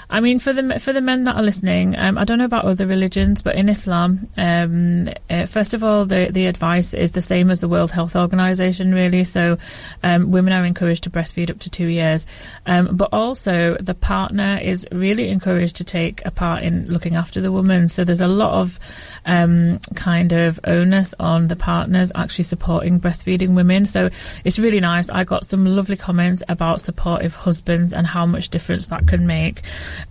I 0.08 0.20
mean, 0.20 0.38
for 0.38 0.52
the 0.52 0.78
for 0.78 0.92
the 0.92 1.00
men 1.00 1.24
that 1.24 1.36
are 1.36 1.42
listening, 1.42 1.96
um, 1.96 2.18
I 2.18 2.24
don't 2.24 2.38
know 2.38 2.44
about 2.44 2.64
other 2.64 2.86
religions, 2.86 3.42
but 3.42 3.56
in 3.56 3.68
Islam, 3.68 4.28
um, 4.36 5.08
uh, 5.28 5.46
first 5.46 5.74
of 5.74 5.84
all, 5.84 6.04
the 6.04 6.28
the 6.30 6.46
advice 6.46 6.94
is 6.94 7.12
the 7.12 7.22
same 7.22 7.50
as 7.50 7.60
the 7.60 7.68
World 7.68 7.90
Health 7.90 8.16
Organization, 8.16 8.92
really. 8.94 9.24
So, 9.24 9.58
um, 10.02 10.30
women 10.30 10.52
are 10.52 10.64
encouraged 10.64 11.04
to 11.04 11.10
breastfeed 11.10 11.50
up 11.50 11.58
to 11.60 11.70
two 11.70 11.86
years, 11.86 12.26
um, 12.66 12.96
but 12.96 13.10
also 13.12 13.76
the 13.78 13.94
partner 13.94 14.58
is 14.62 14.86
really 14.92 15.28
encouraged 15.28 15.76
to 15.76 15.84
take 15.84 16.24
a 16.24 16.30
part 16.30 16.62
in 16.62 16.86
looking 16.86 17.16
after 17.16 17.40
the 17.40 17.49
woman. 17.50 17.88
So 17.88 18.04
there's 18.04 18.20
a 18.20 18.28
lot 18.28 18.52
of 18.52 18.78
um, 19.26 19.78
kind 19.94 20.32
of 20.32 20.60
onus 20.64 21.14
on 21.18 21.48
the 21.48 21.56
partners 21.56 22.10
actually 22.14 22.44
supporting 22.44 23.00
breastfeeding 23.00 23.54
women. 23.54 23.86
So 23.86 24.10
it's 24.44 24.58
really 24.58 24.80
nice. 24.80 25.10
I 25.10 25.24
got 25.24 25.44
some 25.46 25.64
lovely 25.66 25.96
comments 25.96 26.42
about 26.48 26.80
supportive 26.80 27.34
husbands 27.36 27.92
and 27.92 28.06
how 28.06 28.26
much 28.26 28.48
difference 28.50 28.86
that 28.86 29.06
can 29.06 29.26
make, 29.26 29.62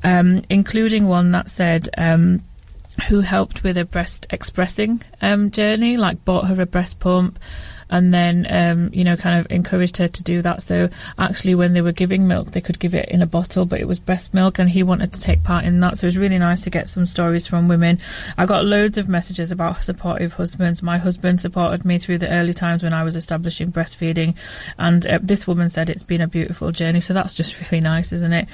um, 0.03 0.43
including 0.49 1.07
one 1.07 1.31
that 1.31 1.49
said. 1.49 1.89
Um, 1.97 2.43
who 3.07 3.21
helped 3.21 3.63
with 3.63 3.77
a 3.77 3.85
breast 3.85 4.27
expressing 4.29 5.01
um, 5.21 5.51
journey, 5.51 5.95
like 5.95 6.25
bought 6.25 6.47
her 6.47 6.61
a 6.61 6.65
breast 6.65 6.99
pump, 6.99 7.39
and 7.89 8.13
then 8.13 8.45
um, 8.49 8.89
you 8.93 9.03
know 9.03 9.15
kind 9.15 9.39
of 9.39 9.51
encouraged 9.51 9.97
her 9.97 10.07
to 10.07 10.23
do 10.23 10.41
that. 10.41 10.61
So 10.61 10.89
actually, 11.17 11.55
when 11.55 11.73
they 11.73 11.81
were 11.81 11.91
giving 11.91 12.27
milk, 12.27 12.51
they 12.51 12.61
could 12.61 12.79
give 12.79 12.93
it 12.93 13.09
in 13.09 13.21
a 13.21 13.25
bottle, 13.27 13.65
but 13.65 13.79
it 13.79 13.87
was 13.87 13.99
breast 13.99 14.33
milk, 14.33 14.59
and 14.59 14.69
he 14.69 14.83
wanted 14.83 15.13
to 15.13 15.21
take 15.21 15.43
part 15.43 15.65
in 15.65 15.79
that. 15.81 15.97
So 15.97 16.05
it 16.05 16.09
was 16.09 16.17
really 16.17 16.37
nice 16.37 16.61
to 16.61 16.69
get 16.69 16.87
some 16.89 17.05
stories 17.05 17.47
from 17.47 17.67
women. 17.67 17.99
I 18.37 18.45
got 18.45 18.65
loads 18.65 18.97
of 18.97 19.09
messages 19.09 19.51
about 19.51 19.81
supportive 19.81 20.33
husbands. 20.33 20.83
My 20.83 20.97
husband 20.97 21.41
supported 21.41 21.85
me 21.85 21.97
through 21.97 22.19
the 22.19 22.29
early 22.29 22.53
times 22.53 22.83
when 22.83 22.93
I 22.93 23.03
was 23.03 23.15
establishing 23.15 23.71
breastfeeding, 23.71 24.35
and 24.77 25.05
uh, 25.07 25.19
this 25.21 25.47
woman 25.47 25.69
said 25.69 25.89
it's 25.89 26.03
been 26.03 26.21
a 26.21 26.27
beautiful 26.27 26.71
journey. 26.71 26.99
So 26.99 27.13
that's 27.13 27.35
just 27.35 27.59
really 27.71 27.81
nice, 27.81 28.11
isn't 28.13 28.33
it? 28.33 28.47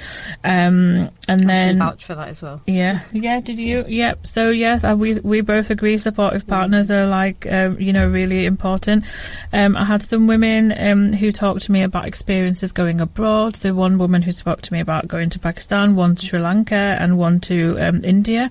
Um, 0.44 1.10
and 1.28 1.42
I 1.42 1.44
then 1.44 1.78
vouch 1.78 2.04
for 2.04 2.14
that 2.14 2.28
as 2.28 2.42
well. 2.42 2.60
Yeah, 2.66 3.00
yeah. 3.12 3.40
Did 3.40 3.58
you? 3.58 3.84
Yep. 3.86 4.26
So 4.26 4.50
yes, 4.50 4.84
uh, 4.84 4.96
we 4.96 5.14
we 5.20 5.40
both 5.40 5.70
agree 5.70 5.98
supportive 5.98 6.46
partners 6.46 6.90
are 6.90 7.06
like 7.06 7.46
um, 7.50 7.78
you 7.80 7.92
know 7.92 8.06
really 8.06 8.46
important. 8.46 9.04
Um, 9.52 9.76
I 9.76 9.84
had 9.84 10.02
some 10.02 10.26
women 10.26 10.74
um, 10.76 11.12
who 11.12 11.32
talked 11.32 11.62
to 11.62 11.72
me 11.72 11.82
about 11.82 12.06
experiences 12.06 12.72
going 12.72 13.00
abroad. 13.00 13.56
So 13.56 13.74
one 13.74 13.98
woman 13.98 14.22
who 14.22 14.32
spoke 14.32 14.62
to 14.62 14.72
me 14.72 14.80
about 14.80 15.08
going 15.08 15.30
to 15.30 15.38
Pakistan, 15.38 15.96
one 15.96 16.16
to 16.16 16.26
Sri 16.26 16.38
Lanka, 16.38 16.74
and 16.74 17.18
one 17.18 17.40
to 17.40 17.76
um, 17.80 18.04
India. 18.04 18.50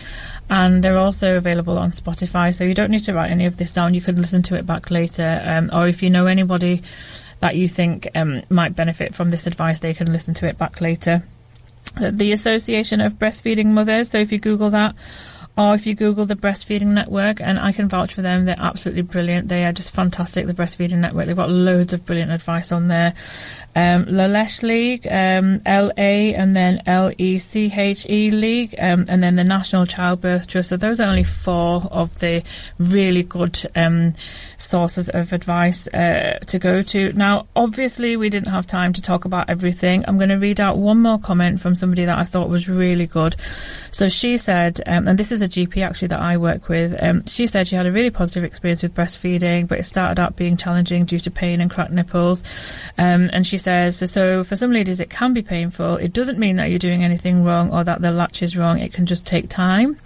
and 0.50 0.83
they're 0.83 0.98
also 0.98 1.37
available 1.37 1.79
on 1.79 1.92
Spotify. 1.92 2.52
So 2.52 2.64
you 2.64 2.74
don't 2.74 2.90
need 2.90 3.05
to 3.05 3.14
write 3.14 3.31
any 3.31 3.46
of 3.46 3.57
this 3.57 3.72
down. 3.72 3.94
You 3.94 4.00
can 4.00 4.16
listen 4.16 4.42
to 4.42 4.57
it 4.57 4.66
back 4.66 4.90
later, 4.90 5.40
um, 5.44 5.70
or 5.72 5.87
if 5.87 6.02
you 6.02 6.11
know 6.11 6.26
anybody 6.26 6.83
that 7.38 7.55
you 7.55 7.68
think 7.68 8.09
um, 8.16 8.42
might 8.50 8.74
benefit 8.74 9.14
from 9.14 9.31
this 9.31 9.46
advice, 9.46 9.79
they 9.79 9.94
can 9.94 10.12
listen 10.12 10.35
to 10.35 10.48
it 10.48 10.59
back 10.59 10.81
later. 10.81 11.22
The 12.00 12.33
Association 12.33 13.00
of 13.00 13.14
Breastfeeding 13.14 13.66
Mothers. 13.66 14.11
So 14.11 14.18
if 14.18 14.33
you 14.33 14.40
Google 14.40 14.70
that 14.70 14.96
or 15.57 15.75
if 15.75 15.87
you 15.87 15.95
Google 15.95 16.27
the 16.27 16.37
Breastfeeding 16.37 16.88
Network, 16.88 17.40
and 17.40 17.59
I 17.59 17.73
can 17.73 17.88
vouch 17.88 18.14
for 18.14 18.23
them, 18.23 18.45
they're 18.45 18.57
absolutely 18.59 19.03
brilliant. 19.03 19.49
They 19.49 19.64
are 19.64 19.73
just 19.73 19.90
fantastic, 19.90 20.47
the 20.47 20.53
Breastfeeding 20.53 20.99
Network. 20.99 21.27
They've 21.27 21.37
got 21.37 21.51
loads 21.51 21.92
of 21.92 22.05
brilliant 22.05 22.31
advice 22.31 22.73
on 22.73 22.88
there. 22.88 23.14
Um, 23.75 24.05
La 24.09 24.27
Leche 24.27 24.62
League, 24.62 25.07
um, 25.07 25.61
LA, 25.66 26.33
and 26.37 26.55
then 26.55 26.83
LECHE 26.87 28.31
League, 28.33 28.75
um, 28.79 29.05
and 29.09 29.23
then 29.23 29.37
the 29.37 29.45
National 29.45 29.87
Childbirth 29.87 30.47
Trust. 30.47 30.69
So 30.69 30.77
those 30.77 31.01
are 31.01 31.09
only 31.09 31.25
four 31.25 31.83
of 31.90 32.19
the 32.19 32.42
really 32.79 33.23
good 33.23 33.59
um, 33.75 34.14
sources 34.59 35.09
of 35.09 35.33
advice 35.33 35.88
uh, 35.88 36.38
to 36.47 36.59
go 36.59 36.83
to. 36.83 37.12
Now, 37.12 37.47
obviously, 37.57 38.16
we 38.16 38.31
didn't 38.31 38.51
have 38.51 38.66
time 38.66 38.92
to 38.95 39.03
talk 39.03 39.25
about 39.25 39.49
everything. 39.49 40.05
I'm 40.07 40.16
going 40.16 40.31
to 40.31 40.37
read 40.37 40.61
out 40.61 40.77
one 40.77 41.01
more 41.01 41.19
comment 41.19 41.61
from 41.61 41.75
somebody 41.75 42.05
that 42.05 42.19
I 42.19 42.25
thought 42.25 42.49
was 42.49 42.69
really 42.69 43.07
good. 43.07 43.37
So 43.90 44.09
she 44.09 44.37
said, 44.38 44.81
um, 44.87 45.09
and 45.09 45.19
this 45.19 45.33
is 45.33 45.42
a 45.42 45.45
GP 45.48 45.82
actually 45.85 46.09
that 46.09 46.20
I 46.20 46.37
work 46.37 46.68
with. 46.68 46.94
Um, 47.00 47.24
she 47.26 47.46
said 47.46 47.68
she 47.68 47.76
had 47.76 47.87
a 47.87 47.92
really 47.92 48.11
positive 48.11 48.44
experience 48.44 48.82
with 48.82 48.94
breastfeeding, 48.94 49.68
but 49.68 49.78
it 49.78 49.85
started 49.85 50.20
out 50.20 50.37
being 50.37 50.56
challenging 50.56 51.04
due 51.04 51.18
to 51.20 51.30
pain 51.30 51.61
and 51.61 51.70
cracked 51.70 51.92
nipples. 51.92 52.42
Um, 52.98 53.30
and 53.32 53.46
she 53.46 53.59
says, 53.59 53.96
so, 53.96 54.06
so 54.06 54.44
for 54.44 54.56
some 54.56 54.72
ladies 54.72 55.00
it 55.00 55.11
can 55.11 55.32
be 55.32 55.42
painful. 55.42 55.96
It 55.96 56.12
doesn't 56.12 56.38
mean 56.38 56.56
that 56.56 56.70
you're 56.70 56.78
doing 56.78 57.04
anything 57.04 57.44
wrong 57.44 57.72
or 57.72 57.85
that 57.85 58.02
the 58.02 58.11
latch 58.11 58.42
is 58.42 58.56
wrong. 58.56 58.78
It 58.78 58.92
can 58.92 59.06
just 59.06 59.26
take 59.26 59.48
time. 59.48 59.96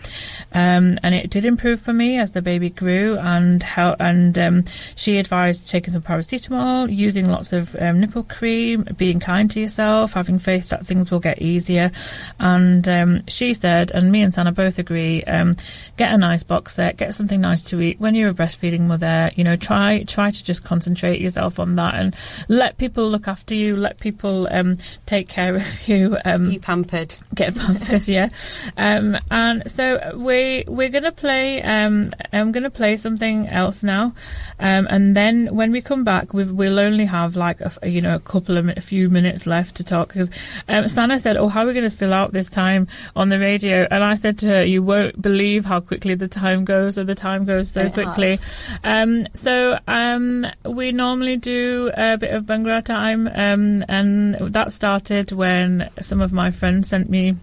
Um, 0.52 0.98
and 1.02 1.14
it 1.14 1.30
did 1.30 1.44
improve 1.44 1.80
for 1.80 1.92
me 1.92 2.18
as 2.18 2.32
the 2.32 2.42
baby 2.42 2.70
grew, 2.70 3.18
and 3.18 3.62
how 3.62 3.96
and 3.98 4.38
um, 4.38 4.64
she 4.96 5.18
advised 5.18 5.68
taking 5.68 5.92
some 5.92 6.02
paracetamol, 6.02 6.94
using 6.94 7.28
lots 7.28 7.52
of 7.52 7.74
um, 7.80 8.00
nipple 8.00 8.24
cream, 8.24 8.86
being 8.96 9.20
kind 9.20 9.50
to 9.52 9.60
yourself, 9.60 10.14
having 10.14 10.38
faith 10.38 10.68
that 10.70 10.86
things 10.86 11.10
will 11.10 11.20
get 11.20 11.40
easier. 11.40 11.90
And 12.38 12.88
um, 12.88 13.26
she 13.26 13.54
said 13.54 13.70
said, 13.70 13.90
and 13.92 14.10
me 14.10 14.22
and 14.22 14.34
Sana 14.34 14.52
both 14.52 14.78
agree, 14.78 15.22
um, 15.30 15.54
get 15.96 16.12
a 16.12 16.18
nice 16.18 16.42
box 16.42 16.74
set, 16.74 16.96
get 16.96 17.14
something 17.14 17.40
nice 17.40 17.64
to 17.64 17.80
eat. 17.80 18.00
When 18.00 18.14
you're 18.14 18.30
a 18.30 18.34
breastfeeding 18.34 18.82
mother, 18.82 19.30
you 19.36 19.44
know, 19.44 19.56
try 19.56 20.02
try 20.04 20.30
to 20.30 20.44
just 20.44 20.64
concentrate 20.64 21.20
yourself 21.20 21.58
on 21.58 21.76
that 21.76 21.94
and 21.94 22.16
let 22.48 22.78
people 22.78 23.08
look 23.08 23.28
after 23.28 23.54
you, 23.54 23.76
let 23.76 24.00
people 24.00 24.48
um, 24.50 24.78
take 25.06 25.28
care 25.28 25.56
of 25.56 25.88
you. 25.88 26.16
Um, 26.24 26.50
Be 26.50 26.58
pampered. 26.58 27.14
Get 27.34 27.54
pampered, 27.54 28.08
yeah. 28.08 28.30
Um, 28.76 29.16
and 29.30 29.70
so 29.70 30.16
we 30.16 30.64
we're 30.66 30.88
gonna 30.88 31.12
play. 31.12 31.62
Um, 31.62 32.12
I'm 32.32 32.52
gonna 32.52 32.70
play 32.70 32.96
something 32.96 33.48
else 33.48 33.82
now, 33.82 34.14
um, 34.58 34.86
and 34.90 35.16
then 35.16 35.54
when 35.54 35.70
we 35.70 35.80
come 35.80 36.04
back, 36.04 36.34
we 36.34 36.44
will 36.44 36.78
only 36.78 37.04
have 37.04 37.36
like 37.36 37.60
a, 37.60 37.88
you 37.88 38.00
know 38.00 38.14
a 38.14 38.20
couple 38.20 38.56
of 38.56 38.68
a 38.68 38.80
few 38.80 39.08
minutes 39.08 39.46
left 39.46 39.76
to 39.76 39.84
talk. 39.84 40.08
Because 40.08 40.30
um, 40.68 40.88
Sana 40.88 41.18
said, 41.18 41.36
"Oh, 41.36 41.48
how 41.48 41.62
are 41.62 41.66
we 41.66 41.72
going 41.72 41.88
to 41.88 41.96
fill 41.96 42.12
out 42.12 42.32
this 42.32 42.50
time 42.50 42.88
on 43.14 43.28
the 43.28 43.38
radio?" 43.38 43.50
radio, 43.50 43.86
and 43.90 44.04
I 44.04 44.14
said 44.14 44.38
to 44.38 44.48
her, 44.48 44.64
"You 44.64 44.82
won't 44.82 45.19
believe 45.20 45.64
how 45.64 45.80
quickly 45.80 46.14
the 46.14 46.28
time 46.28 46.64
goes, 46.64 46.98
or 46.98 47.04
the 47.04 47.14
time 47.14 47.44
goes 47.44 47.70
so 47.70 47.90
quickly." 47.90 48.38
Um, 48.84 49.26
so 49.34 49.78
um, 49.86 50.46
we 50.64 50.92
normally 50.92 51.36
do 51.36 51.90
a 51.94 52.16
bit 52.16 52.32
of 52.32 52.44
Bhangra 52.44 52.84
time, 52.84 53.28
um, 53.28 53.84
and 53.88 54.34
that 54.54 54.72
started 54.72 55.32
when 55.32 55.88
some 56.00 56.20
of 56.20 56.32
my 56.32 56.50
friends 56.50 56.88
sent 56.88 57.08
me 57.08 57.36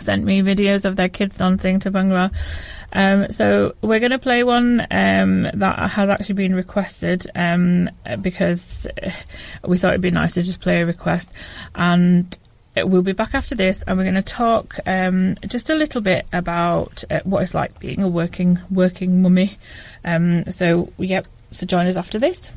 sent 0.00 0.24
me 0.24 0.42
videos 0.42 0.84
of 0.84 0.96
their 0.96 1.08
kids 1.08 1.36
dancing 1.36 1.80
to 1.80 1.90
Bhangra. 1.90 2.32
Um, 2.92 3.30
so 3.30 3.74
we're 3.82 4.00
going 4.00 4.12
to 4.12 4.18
play 4.18 4.44
one 4.44 4.80
um, 4.90 5.42
that 5.54 5.90
has 5.90 6.08
actually 6.08 6.36
been 6.36 6.54
requested 6.54 7.28
um, 7.34 7.90
because 8.20 8.86
we 9.64 9.78
thought 9.78 9.90
it'd 9.90 10.00
be 10.00 10.10
nice 10.10 10.34
to 10.34 10.42
just 10.42 10.60
play 10.60 10.82
a 10.82 10.86
request. 10.86 11.32
And 11.74 12.36
We'll 12.76 13.02
be 13.02 13.12
back 13.12 13.34
after 13.34 13.54
this, 13.54 13.82
and 13.82 13.96
we're 13.96 14.04
going 14.04 14.14
to 14.16 14.22
talk 14.22 14.78
um, 14.84 15.36
just 15.46 15.70
a 15.70 15.74
little 15.74 16.00
bit 16.00 16.26
about 16.32 17.04
uh, 17.08 17.20
what 17.22 17.42
it's 17.42 17.54
like 17.54 17.78
being 17.78 18.02
a 18.02 18.08
working 18.08 18.58
working 18.70 19.22
mummy. 19.22 19.56
Um, 20.04 20.50
so, 20.50 20.92
yep. 20.98 21.26
So 21.52 21.66
join 21.66 21.86
us 21.86 21.96
after 21.96 22.18
this. 22.18 22.52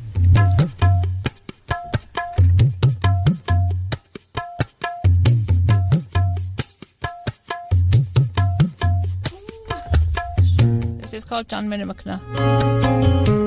This 11.02 11.14
is 11.14 11.26
called 11.26 11.48
Jan 11.48 11.70
Minimakna. 11.70 13.47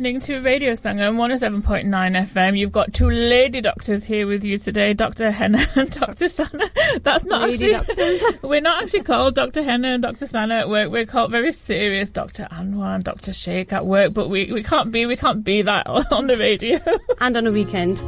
Listening 0.00 0.18
to 0.18 0.40
Radio 0.40 0.72
Sangam 0.72 1.16
107.9 1.16 1.84
FM. 1.84 2.58
You've 2.58 2.72
got 2.72 2.94
two 2.94 3.10
lady 3.10 3.60
doctors 3.60 4.02
here 4.02 4.26
with 4.26 4.44
you 4.44 4.56
today, 4.56 4.94
Dr. 4.94 5.30
Henna 5.30 5.66
and 5.76 5.90
Dr. 5.90 6.30
Sana. 6.30 6.70
That's 7.02 7.26
not 7.26 7.42
lady 7.42 7.74
actually, 7.74 8.38
we're 8.42 8.62
not 8.62 8.82
actually 8.82 9.02
called 9.02 9.34
Dr. 9.34 9.62
Henna 9.62 9.88
and 9.88 10.02
Dr. 10.02 10.26
Sana 10.26 10.60
at 10.60 10.70
work. 10.70 10.90
We're 10.90 11.04
called 11.04 11.32
very 11.32 11.52
serious 11.52 12.08
Dr. 12.08 12.48
Anwar 12.50 12.94
and 12.94 13.04
Dr. 13.04 13.34
Sheikh 13.34 13.74
at 13.74 13.84
work, 13.84 14.14
but 14.14 14.30
we, 14.30 14.50
we 14.50 14.62
can't 14.62 14.90
be, 14.90 15.04
we 15.04 15.16
can't 15.16 15.44
be 15.44 15.60
that 15.60 15.86
on 16.10 16.28
the 16.28 16.38
radio. 16.38 16.80
and 17.20 17.36
on 17.36 17.46
a 17.46 17.52
weekend. 17.52 17.98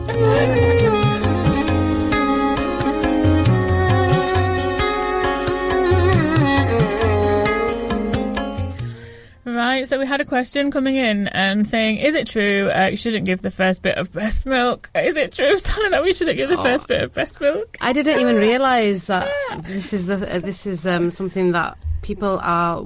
So 9.84 9.98
we 9.98 10.06
had 10.06 10.20
a 10.20 10.24
question 10.24 10.70
coming 10.70 10.96
in 10.96 11.28
and 11.28 11.68
saying, 11.68 11.98
is 11.98 12.14
it 12.14 12.28
true 12.28 12.70
uh, 12.70 12.88
you 12.88 12.96
shouldn't 12.96 13.24
give 13.24 13.42
the 13.42 13.50
first 13.50 13.82
bit 13.82 13.96
of 13.96 14.12
breast 14.12 14.46
milk? 14.46 14.90
Is 14.94 15.16
it 15.16 15.32
true, 15.32 15.58
Sally, 15.58 15.88
that 15.88 16.02
we 16.02 16.12
shouldn't 16.12 16.38
give 16.38 16.50
the 16.50 16.58
oh, 16.58 16.62
first 16.62 16.88
bit 16.88 17.02
of 17.02 17.14
breast 17.14 17.40
milk? 17.40 17.76
I 17.80 17.92
didn't 17.92 18.20
even 18.20 18.36
realise 18.36 19.06
that 19.06 19.30
yeah. 19.50 19.60
this 19.62 19.92
is 19.92 20.06
the, 20.06 20.36
uh, 20.36 20.38
this 20.38 20.66
is 20.66 20.86
um, 20.86 21.10
something 21.10 21.52
that 21.52 21.78
people 22.02 22.38
are 22.42 22.84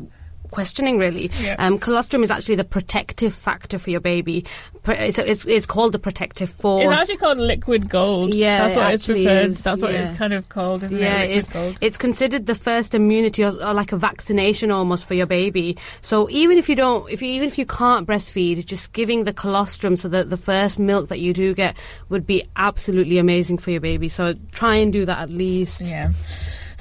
questioning 0.57 0.97
really. 0.97 1.31
Yeah. 1.39 1.55
Um, 1.59 1.79
colostrum 1.79 2.25
is 2.25 2.31
actually 2.31 2.55
the 2.55 2.65
protective 2.65 3.35
factor 3.35 3.79
for 3.79 3.91
your 3.91 4.01
baby. 4.01 4.47
It's, 4.89 5.19
it's, 5.19 5.45
it's, 5.45 5.67
called 5.67 5.93
the 5.93 5.99
protective 5.99 6.49
force. 6.49 6.85
It's 6.85 7.01
actually 7.01 7.19
called 7.19 7.39
liquid 7.39 7.91
gold. 7.91 8.33
Yeah, 8.33 8.63
that's 8.63 8.77
what 8.77 8.91
it 8.91 8.95
it's 8.95 9.07
preferred. 9.07 9.51
Is, 9.51 9.63
That's 9.63 9.83
what 9.83 9.93
yeah. 9.93 10.09
it's 10.09 10.17
kind 10.17 10.33
of 10.33 10.49
called, 10.49 10.83
isn't 10.85 10.99
yeah, 10.99 11.23
it? 11.23 11.37
It's, 11.37 11.49
gold. 11.49 11.77
it's 11.83 11.99
considered 11.99 12.47
the 12.47 12.55
first 12.55 12.95
immunity 12.95 13.45
or, 13.45 13.53
or, 13.63 13.75
like 13.75 13.93
a 13.93 13.99
vaccination 13.99 14.71
almost 14.71 15.05
for 15.05 15.13
your 15.13 15.27
baby. 15.27 15.77
So 16.01 16.31
even 16.31 16.57
if 16.57 16.71
you 16.71 16.77
don't, 16.77 17.11
if 17.11 17.21
you, 17.21 17.29
even 17.33 17.49
if 17.49 17.59
you 17.59 17.67
can't 17.67 18.09
breastfeed, 18.09 18.65
just 18.65 18.95
giving 18.95 19.25
the 19.25 19.35
colostrum 19.35 19.97
so 19.97 20.09
that 20.09 20.31
the 20.31 20.39
first 20.39 20.79
milk 20.79 21.09
that 21.09 21.21
you 21.21 21.35
do 21.35 21.53
get 21.53 21.77
would 22.09 22.27
be 22.27 22.45
absolutely 22.57 23.19
amazing 23.19 23.59
for 23.59 23.73
your 23.73 23.83
baby. 23.83 24.09
So 24.09 24.35
try 24.53 24.77
and 24.77 24.91
do 24.91 25.05
that 25.05 25.19
at 25.19 25.31
least. 25.31 25.83
Yeah. 25.83 26.13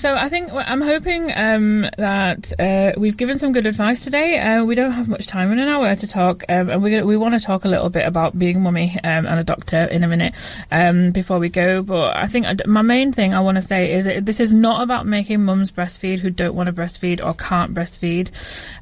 So 0.05 0.13
I 0.13 0.29
think 0.29 0.51
I'm 0.53 0.81
hoping 0.81 1.35
um, 1.35 1.89
that 1.97 2.53
uh, 2.59 2.91
we've 2.95 3.17
given 3.17 3.39
some 3.39 3.53
good 3.53 3.65
advice 3.65 4.03
today. 4.03 4.37
Uh, 4.37 4.63
we 4.63 4.75
don't 4.75 4.91
have 4.91 5.09
much 5.09 5.25
time 5.25 5.51
in 5.51 5.57
an 5.57 5.67
hour 5.67 5.95
to 5.95 6.05
talk, 6.05 6.43
um, 6.47 6.69
and 6.69 6.83
we 6.83 7.01
we 7.01 7.17
want 7.17 7.33
to 7.33 7.43
talk 7.43 7.65
a 7.65 7.67
little 7.67 7.89
bit 7.89 8.05
about 8.05 8.37
being 8.37 8.57
a 8.57 8.59
mummy 8.59 8.99
um, 9.03 9.25
and 9.25 9.39
a 9.39 9.43
doctor 9.43 9.83
in 9.85 10.03
a 10.03 10.07
minute 10.07 10.35
um, 10.69 11.09
before 11.09 11.39
we 11.39 11.49
go. 11.49 11.81
But 11.81 12.15
I 12.15 12.27
think 12.27 12.45
my 12.67 12.83
main 12.83 13.13
thing 13.13 13.33
I 13.33 13.39
want 13.39 13.55
to 13.55 13.63
say 13.63 13.93
is 13.93 14.05
that 14.05 14.27
this 14.27 14.39
is 14.39 14.53
not 14.53 14.83
about 14.83 15.07
making 15.07 15.43
mums 15.43 15.71
breastfeed 15.71 16.19
who 16.19 16.29
don't 16.29 16.53
want 16.53 16.67
to 16.67 16.73
breastfeed 16.73 17.25
or 17.25 17.33
can't 17.33 17.73
breastfeed, 17.73 18.29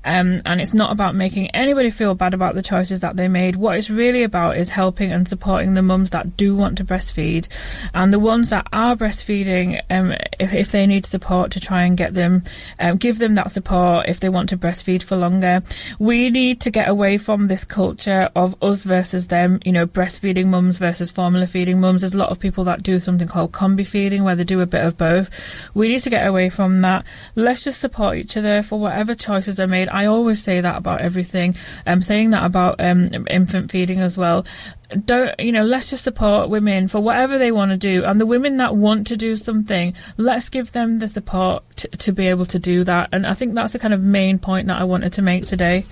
um, 0.03 0.41
and 0.45 0.59
it's 0.59 0.73
not 0.73 0.91
about 0.91 1.15
making 1.15 1.51
anybody 1.51 1.89
feel 1.89 2.15
bad 2.15 2.33
about 2.33 2.53
the 2.53 2.61
choices 2.61 2.99
that 2.99 3.15
they 3.15 3.29
made. 3.29 3.55
What 3.55 3.77
it's 3.77 3.89
really 3.89 4.23
about 4.23 4.57
is 4.57 4.69
helping 4.69 5.13
and 5.13 5.25
supporting 5.25 5.73
the 5.73 5.83
mums 5.83 6.09
that 6.09 6.35
do 6.35 6.53
want 6.53 6.79
to 6.79 6.83
breastfeed, 6.83 7.47
and 7.93 8.11
the 8.11 8.19
ones 8.19 8.49
that 8.49 8.67
are 8.73 8.97
breastfeeding, 8.97 9.79
um, 9.89 10.11
if, 10.37 10.51
if 10.51 10.73
they 10.73 10.85
need 10.85 11.12
support 11.13 11.51
to 11.51 11.59
try 11.59 11.83
and 11.83 11.95
get 11.95 12.15
them, 12.15 12.41
um, 12.79 12.97
give 12.97 13.19
them 13.19 13.35
that 13.35 13.51
support 13.51 14.09
if 14.09 14.19
they 14.19 14.29
want 14.29 14.49
to 14.49 14.57
breastfeed 14.57 15.03
for 15.03 15.15
longer. 15.15 15.61
We 15.99 16.31
need 16.31 16.59
to 16.61 16.71
get 16.71 16.89
away 16.89 17.19
from 17.19 17.47
this 17.47 17.63
culture 17.63 18.29
of 18.35 18.55
us 18.63 18.83
versus 18.83 19.27
them, 19.27 19.59
you 19.63 19.71
know, 19.71 19.85
breastfeeding 19.85 20.47
mums 20.47 20.79
versus 20.79 21.11
formula 21.11 21.45
feeding 21.45 21.79
mums. 21.79 22.01
There's 22.01 22.15
a 22.15 22.17
lot 22.17 22.31
of 22.31 22.39
people 22.39 22.63
that 22.63 22.81
do 22.81 22.97
something 22.97 23.27
called 23.27 23.51
combi 23.51 23.85
feeding 23.85 24.23
where 24.23 24.35
they 24.35 24.43
do 24.43 24.61
a 24.61 24.65
bit 24.65 24.83
of 24.83 24.97
both. 24.97 25.29
We 25.75 25.87
need 25.87 26.01
to 26.01 26.09
get 26.09 26.25
away 26.25 26.49
from 26.49 26.81
that. 26.81 27.05
Let's 27.35 27.63
just 27.63 27.79
support 27.79 28.17
each 28.17 28.35
other 28.35 28.63
for 28.63 28.79
whatever 28.79 29.13
choices 29.13 29.59
are 29.59 29.67
made. 29.67 29.89
I 29.89 30.07
always 30.07 30.41
say 30.41 30.61
that 30.61 30.77
about 30.77 31.01
everything. 31.01 31.55
I'm 31.85 32.01
saying 32.01 32.31
that 32.31 32.43
about 32.43 32.79
um, 32.79 33.27
infant 33.29 33.69
feeding 33.71 33.99
as 33.99 34.17
well 34.17 34.45
don't 34.93 35.37
you 35.39 35.51
know 35.51 35.63
let's 35.63 35.89
just 35.89 36.03
support 36.03 36.49
women 36.49 36.87
for 36.87 36.99
whatever 36.99 37.37
they 37.37 37.51
want 37.51 37.71
to 37.71 37.77
do 37.77 38.03
and 38.05 38.19
the 38.19 38.25
women 38.25 38.57
that 38.57 38.75
want 38.75 39.07
to 39.07 39.17
do 39.17 39.35
something 39.35 39.93
let's 40.17 40.49
give 40.49 40.71
them 40.71 40.99
the 40.99 41.07
support 41.07 41.63
to, 41.77 42.13
be 42.13 42.27
able 42.27 42.45
to 42.45 42.59
do 42.59 42.83
that 42.83 43.09
and 43.11 43.25
i 43.25 43.33
think 43.33 43.55
that's 43.55 43.73
the 43.73 43.79
kind 43.79 43.93
of 43.93 44.01
main 44.01 44.37
point 44.37 44.67
that 44.67 44.79
i 44.79 44.83
wanted 44.83 45.11
to 45.11 45.21
make 45.21 45.45
today 45.45 45.83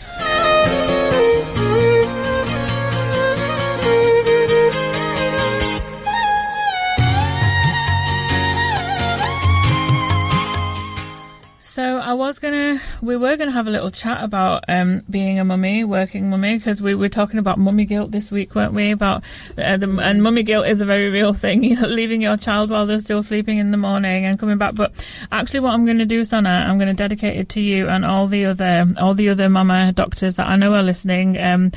I 12.12 12.14
was 12.14 12.40
gonna, 12.40 12.82
we 13.02 13.16
were 13.16 13.38
gonna 13.38 13.54
have 13.54 13.68
a 13.68 13.70
little 13.70 13.90
chat 13.90 14.22
about 14.22 14.66
um, 14.68 15.00
being 15.10 15.40
a 15.40 15.46
mummy, 15.46 15.86
working 15.86 16.30
mummy, 16.30 16.58
because 16.58 16.82
we 16.82 16.94
were 16.94 17.08
talking 17.08 17.40
about 17.40 17.58
mummy 17.58 17.86
guilt 17.86 18.12
this 18.12 18.30
week, 18.30 18.54
weren't 18.54 18.74
we? 18.74 18.92
About 18.92 19.24
uh, 19.58 19.78
the, 19.78 19.88
and 20.04 20.22
mummy 20.22 20.44
guilt 20.44 20.68
is 20.68 20.82
a 20.82 20.86
very 20.86 21.10
real 21.10 21.32
thing. 21.34 21.64
You 21.72 21.80
know, 21.80 21.88
leaving 21.88 22.22
your 22.22 22.36
child 22.36 22.70
while 22.70 22.86
they're 22.86 23.00
still 23.00 23.24
sleeping 23.24 23.60
in 23.60 23.72
the 23.72 23.78
morning 23.78 24.26
and 24.26 24.38
coming 24.38 24.58
back. 24.58 24.76
But 24.76 24.92
actually, 25.32 25.62
what 25.62 25.74
I'm 25.74 25.86
going 25.86 26.00
to 26.00 26.06
do, 26.06 26.26
Sana, 26.26 26.50
I'm 26.68 26.78
going 26.78 26.90
to 26.90 26.94
dedicate 26.94 27.38
it 27.38 27.48
to 27.50 27.62
you 27.62 27.88
and 27.88 28.04
all 28.04 28.28
the 28.28 28.46
other, 28.46 28.88
all 28.98 29.14
the 29.14 29.30
other 29.30 29.48
mama 29.48 29.94
doctors 29.94 30.36
that 30.36 30.48
I 30.48 30.58
know 30.58 30.74
are 30.74 30.84
listening. 30.84 31.42
Um, 31.42 31.72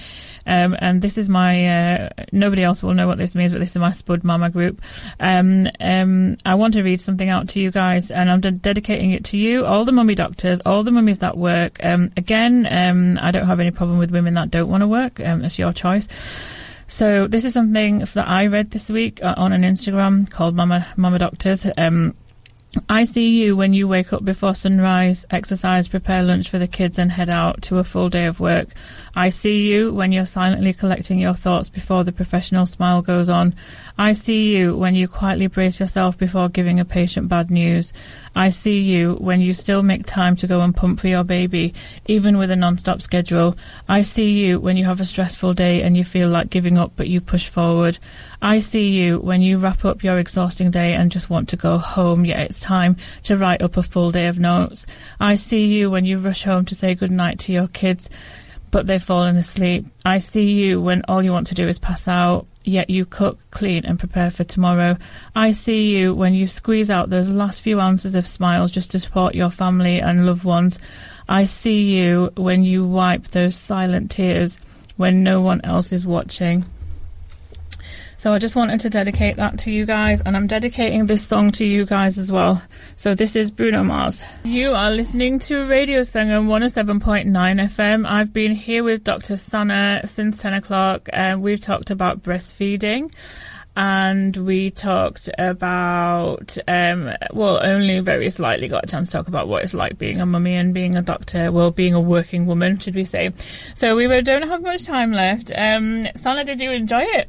um, 0.47 0.77
and 0.79 1.01
this 1.01 1.19
is 1.19 1.29
my, 1.29 1.67
uh, 1.67 2.09
nobody 2.33 2.63
else 2.63 2.83
will 2.83 2.95
know 2.95 3.07
what 3.07 3.19
this 3.19 3.35
means, 3.35 3.53
but 3.53 3.59
this 3.59 3.71
is 3.71 3.77
my 3.77 3.93
Spud 3.93 4.25
Mama 4.25 4.51
group. 4.51 4.83
Um, 5.21 5.69
um, 5.81 6.37
I 6.45 6.55
want 6.55 6.75
to 6.75 6.83
read 6.83 7.01
something 7.01 7.29
out 7.29 7.49
to 7.51 7.61
you 7.61 7.71
guys, 7.71 8.11
and 8.11 8.31
I'm 8.31 8.41
de- 8.41 8.53
dedicating 8.53 9.13
it 9.13 9.25
to 9.27 9.39
you, 9.39 9.65
all 9.65 9.85
the 9.85 9.93
mummy 9.93 10.15
doctors, 10.15 10.61
all 10.67 10.83
the 10.83 10.91
mummies 10.91 11.21
that 11.21 11.37
work. 11.37 11.79
Um, 11.83 12.11
again, 12.17 12.67
um, 12.71 13.19
I 13.21 13.31
don't 13.31 13.47
have 13.47 13.61
any 13.61 13.71
problem 13.71 13.99
with 13.99 14.11
women 14.11 14.35
that 14.35 14.51
don't 14.51 14.69
want 14.69 14.83
to 14.83 14.89
work. 14.89 15.21
Um, 15.21 15.45
it's 15.45 15.59
your 15.59 15.73
choice. 15.73 16.09
So 16.87 17.27
this 17.27 17.45
is 17.45 17.53
something 17.55 18.01
that 18.01 18.29
I 18.29 18.47
read 18.47 18.71
this 18.71 18.89
week 18.89 19.23
uh, 19.23 19.35
on 19.37 19.53
an 19.53 19.63
Instagram 19.63 20.31
called 20.31 20.55
Mama 20.55 20.87
Mama 20.97 21.19
Doctors. 21.19 21.67
Um, 21.77 22.15
I 22.89 23.05
see 23.05 23.43
you 23.43 23.57
when 23.57 23.73
you 23.73 23.87
wake 23.87 24.13
up 24.13 24.25
before 24.25 24.55
sunrise, 24.55 25.25
exercise, 25.31 25.89
prepare 25.89 26.23
lunch 26.23 26.51
for 26.51 26.59
the 26.59 26.67
kids, 26.67 26.99
and 26.99 27.11
head 27.11 27.31
out 27.31 27.63
to 27.63 27.79
a 27.79 27.85
full 27.85 28.09
day 28.09 28.27
of 28.27 28.41
work. 28.41 28.69
I 29.15 29.31
see 29.31 29.63
you 29.63 29.93
when 29.93 30.13
you're 30.13 30.27
silently 30.27 30.73
collecting 30.73 31.19
your 31.19 31.35
thoughts 31.35 31.69
before 31.69 32.05
the 32.05 32.13
professional 32.13 32.67
smile 32.67 33.03
goes 33.03 33.29
on. 33.29 33.55
I 33.97 34.13
see 34.15 34.57
you 34.57 34.77
when 34.77 34.97
you 34.97 35.07
quietly 35.07 35.47
brace 35.47 35.79
yourself 35.79 36.19
before 36.19 36.49
giving 36.49 36.81
a 36.81 36.85
patient 36.85 37.29
bad 37.29 37.49
news. 37.49 37.93
I 38.35 38.51
see 38.51 38.81
you 38.81 39.15
when 39.15 39.41
you 39.41 39.53
still 39.53 39.85
make 39.85 40.05
time 40.05 40.35
to 40.37 40.49
go 40.49 40.63
and 40.63 40.75
pump 40.75 40.99
for 40.99 41.07
your 41.07 41.23
baby, 41.23 41.75
even 42.07 42.37
with 42.37 42.51
a 42.51 42.57
non-stop 42.57 43.03
schedule. 43.03 43.57
I 43.89 44.03
see 44.03 44.33
you 44.33 44.59
when 44.59 44.77
you 44.77 44.85
have 44.87 45.01
a 45.01 45.05
stressful 45.05 45.55
day 45.55 45.83
and 45.83 45.97
you 45.97 46.03
feel 46.03 46.29
like 46.29 46.51
giving 46.51 46.77
up, 46.77 46.93
but 46.97 47.09
you 47.09 47.21
push 47.21 47.49
forward. 47.49 47.99
I 48.43 48.59
see 48.59 48.89
you 48.89 49.21
when 49.21 49.43
you 49.43 49.59
wrap 49.59 49.85
up 49.85 50.03
your 50.03 50.19
exhausting 50.19 50.73
day 50.73 50.95
and 50.95 51.13
just 51.13 51.31
want 51.31 51.49
to 51.51 51.57
go 51.57 51.79
home, 51.79 52.25
yet 52.25 52.41
it's 52.41 52.59
time 52.59 52.97
to 53.23 53.37
write 53.37 53.63
up 53.63 53.77
a 53.77 53.83
full 53.85 54.11
day 54.11 54.27
of 54.27 54.41
notes. 54.41 54.87
I 55.21 55.37
see 55.37 55.67
you 55.67 55.89
when 55.89 56.05
you 56.05 56.19
rush 56.19 56.43
home 56.43 56.65
to 56.65 56.75
say 56.75 56.97
goodnight 56.97 57.39
to 57.41 57.53
your 57.53 57.69
kids 57.69 58.11
but 58.73 58.89
they've 58.89 59.01
fallen 59.01 59.37
asleep. 59.37 59.87
I 60.05 60.19
see 60.19 60.51
you 60.51 60.81
when 60.81 61.03
all 61.07 61.23
you 61.23 61.31
want 61.31 61.47
to 61.47 61.55
do 61.55 61.69
is 61.69 61.79
pass 61.79 62.09
out, 62.09 62.49
yet 62.65 62.91
you 62.91 63.05
cook, 63.05 63.39
clean, 63.51 63.85
and 63.85 63.99
prepare 63.99 64.31
for 64.31 64.45
tomorrow. 64.45 64.97
I 65.35 65.53
see 65.53 65.95
you 65.97 66.15
when 66.15 66.35
you 66.35 66.47
squeeze 66.47 66.91
out 66.91 67.11
those 67.11 67.29
last 67.29 67.61
few 67.63 67.81
ounces 67.81 68.15
of 68.15 68.27
smiles 68.27 68.71
just 68.71 68.91
to 68.93 68.99
support 68.99 69.35
your 69.35 69.51
family 69.51 70.01
and 70.01 70.27
loved 70.27 70.45
ones. 70.45 70.79
I 71.29 71.45
see 71.45 71.83
you 71.83 72.33
when 72.37 72.65
you 72.65 72.87
wipe 72.87 73.29
those 73.29 73.57
silent 73.57 74.11
tears 74.11 74.59
when 74.97 75.23
no 75.23 75.41
one 75.41 75.61
else 75.65 75.93
is 75.93 76.07
watching. 76.07 76.65
So 78.25 78.33
I 78.33 78.39
just 78.39 78.57
wanted 78.57 78.81
to 78.81 78.89
dedicate 78.89 79.37
that 79.37 79.59
to 79.59 79.71
you 79.71 79.85
guys, 79.85 80.23
and 80.23 80.35
I'm 80.35 80.47
dedicating 80.47 81.05
this 81.05 81.27
song 81.27 81.51
to 81.53 81.67
you 81.67 81.85
guys 81.85 82.17
as 82.17 82.33
well. 82.33 82.63
So 82.97 83.15
this 83.15 83.37
is 83.37 83.51
Bruno 83.51 83.85
Mars. 83.85 84.23
You 84.45 84.71
are 84.71 84.91
listening 84.91 85.41
to 85.41 85.67
Radio 85.67 86.01
Sangam 86.01 86.47
107.9 86.47 87.27
FM. 87.31 88.09
I've 88.09 88.33
been 88.33 88.55
here 88.55 88.83
with 88.83 89.05
Dr. 89.05 89.37
Sana 89.37 90.05
since 90.07 90.39
10 90.39 90.55
o'clock, 90.55 91.11
and 91.13 91.43
we've 91.43 91.61
talked 91.61 91.91
about 91.91 92.23
breastfeeding 92.23 93.15
and 93.77 94.35
we 94.39 94.71
talked 94.71 95.29
about 95.37 96.57
um, 96.67 97.11
well 97.33 97.61
only 97.63 97.99
very 97.99 98.31
slightly 98.31 98.69
got 98.69 98.85
a 98.85 98.87
chance 98.87 99.11
to 99.11 99.19
talk 99.19 99.29
about 99.29 99.49
what 99.49 99.65
it's 99.65 99.75
like 99.75 99.99
being 99.99 100.21
a 100.21 100.25
mummy 100.25 100.55
and 100.55 100.73
being 100.73 100.95
a 100.95 101.03
doctor 101.03 101.51
well 101.51 101.73
being 101.73 101.93
a 101.93 102.01
working 102.01 102.47
woman 102.47 102.79
should 102.79 102.95
we 102.95 103.05
say 103.05 103.31
so 103.75 103.97
we 103.97 104.07
don't 104.23 104.49
have 104.49 104.63
much 104.63 104.85
time 104.85 105.11
left 105.11 105.51
um, 105.57 106.07
sana 106.15 106.45
did 106.45 106.61
you 106.61 106.71
enjoy 106.71 107.03
it 107.03 107.29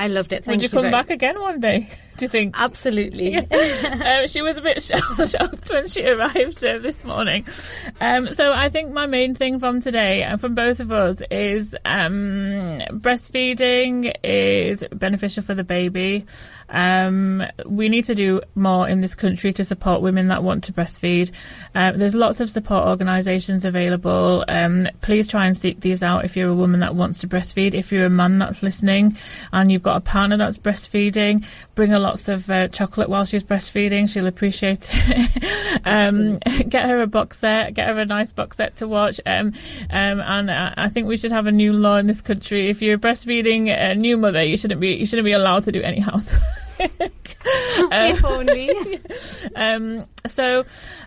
I 0.00 0.06
loved 0.06 0.32
it. 0.32 0.44
Thank 0.44 0.62
Would 0.62 0.72
you, 0.72 0.78
you 0.78 0.82
come 0.82 0.90
back 0.90 1.10
again 1.10 1.38
one 1.38 1.60
day? 1.60 1.86
Do 2.20 2.26
you 2.26 2.28
think? 2.28 2.54
Absolutely. 2.58 3.34
um, 4.04 4.26
she 4.26 4.42
was 4.42 4.58
a 4.58 4.60
bit 4.60 4.82
shocked 4.82 5.70
when 5.70 5.88
she 5.88 6.04
arrived 6.04 6.62
uh, 6.62 6.76
this 6.76 7.02
morning. 7.02 7.46
Um, 7.98 8.28
so 8.28 8.52
I 8.52 8.68
think 8.68 8.92
my 8.92 9.06
main 9.06 9.34
thing 9.34 9.58
from 9.58 9.80
today 9.80 10.22
and 10.22 10.38
from 10.38 10.54
both 10.54 10.80
of 10.80 10.92
us 10.92 11.22
is 11.30 11.74
um, 11.86 12.82
breastfeeding 12.90 14.14
is 14.22 14.84
beneficial 14.92 15.42
for 15.42 15.54
the 15.54 15.64
baby. 15.64 16.26
Um, 16.68 17.42
we 17.64 17.88
need 17.88 18.04
to 18.04 18.14
do 18.14 18.42
more 18.54 18.86
in 18.86 19.00
this 19.00 19.14
country 19.14 19.54
to 19.54 19.64
support 19.64 20.02
women 20.02 20.28
that 20.28 20.42
want 20.42 20.64
to 20.64 20.74
breastfeed. 20.74 21.30
Uh, 21.74 21.92
there's 21.92 22.14
lots 22.14 22.40
of 22.40 22.50
support 22.50 22.86
organisations 22.86 23.64
available. 23.64 24.44
Um, 24.46 24.88
please 25.00 25.26
try 25.26 25.46
and 25.46 25.56
seek 25.56 25.80
these 25.80 26.02
out 26.02 26.26
if 26.26 26.36
you're 26.36 26.50
a 26.50 26.54
woman 26.54 26.80
that 26.80 26.94
wants 26.94 27.20
to 27.20 27.28
breastfeed. 27.28 27.74
If 27.74 27.90
you're 27.90 28.04
a 28.04 28.10
man 28.10 28.36
that's 28.38 28.62
listening 28.62 29.16
and 29.54 29.72
you've 29.72 29.82
got 29.82 29.96
a 29.96 30.00
partner 30.00 30.36
that's 30.36 30.58
breastfeeding, 30.58 31.46
bring 31.74 31.90
her 31.90 31.98
lots 32.10 32.28
of 32.28 32.50
uh, 32.50 32.66
chocolate 32.66 33.08
while 33.08 33.24
she's 33.24 33.44
breastfeeding. 33.44 34.08
She'll 34.08 34.26
appreciate 34.26 34.90
it. 34.92 35.80
um, 35.84 36.38
get 36.68 36.88
her 36.88 37.00
a 37.02 37.06
box 37.06 37.38
set. 37.38 37.74
Get 37.74 37.86
her 37.86 38.00
a 38.00 38.04
nice 38.04 38.32
box 38.32 38.56
set 38.56 38.74
to 38.78 38.88
watch. 38.88 39.20
Um, 39.24 39.52
um, 39.90 40.20
and 40.20 40.50
I, 40.50 40.74
I 40.76 40.88
think 40.88 41.06
we 41.06 41.16
should 41.16 41.30
have 41.30 41.46
a 41.46 41.52
new 41.52 41.72
law 41.72 41.98
in 41.98 42.08
this 42.08 42.20
country. 42.20 42.68
If 42.68 42.82
you're 42.82 42.98
breastfeeding 42.98 43.68
a 43.68 43.94
new 43.94 44.16
mother, 44.16 44.42
you 44.42 44.56
shouldn't 44.56 44.80
be 44.80 44.94
you 44.94 45.06
shouldn't 45.06 45.24
be 45.24 45.32
allowed 45.32 45.64
to 45.66 45.72
do 45.72 45.82
any 45.82 46.00
housework. 46.00 46.42
if 47.44 48.24
only. 48.24 49.00
um, 49.56 50.06
so 50.26 50.64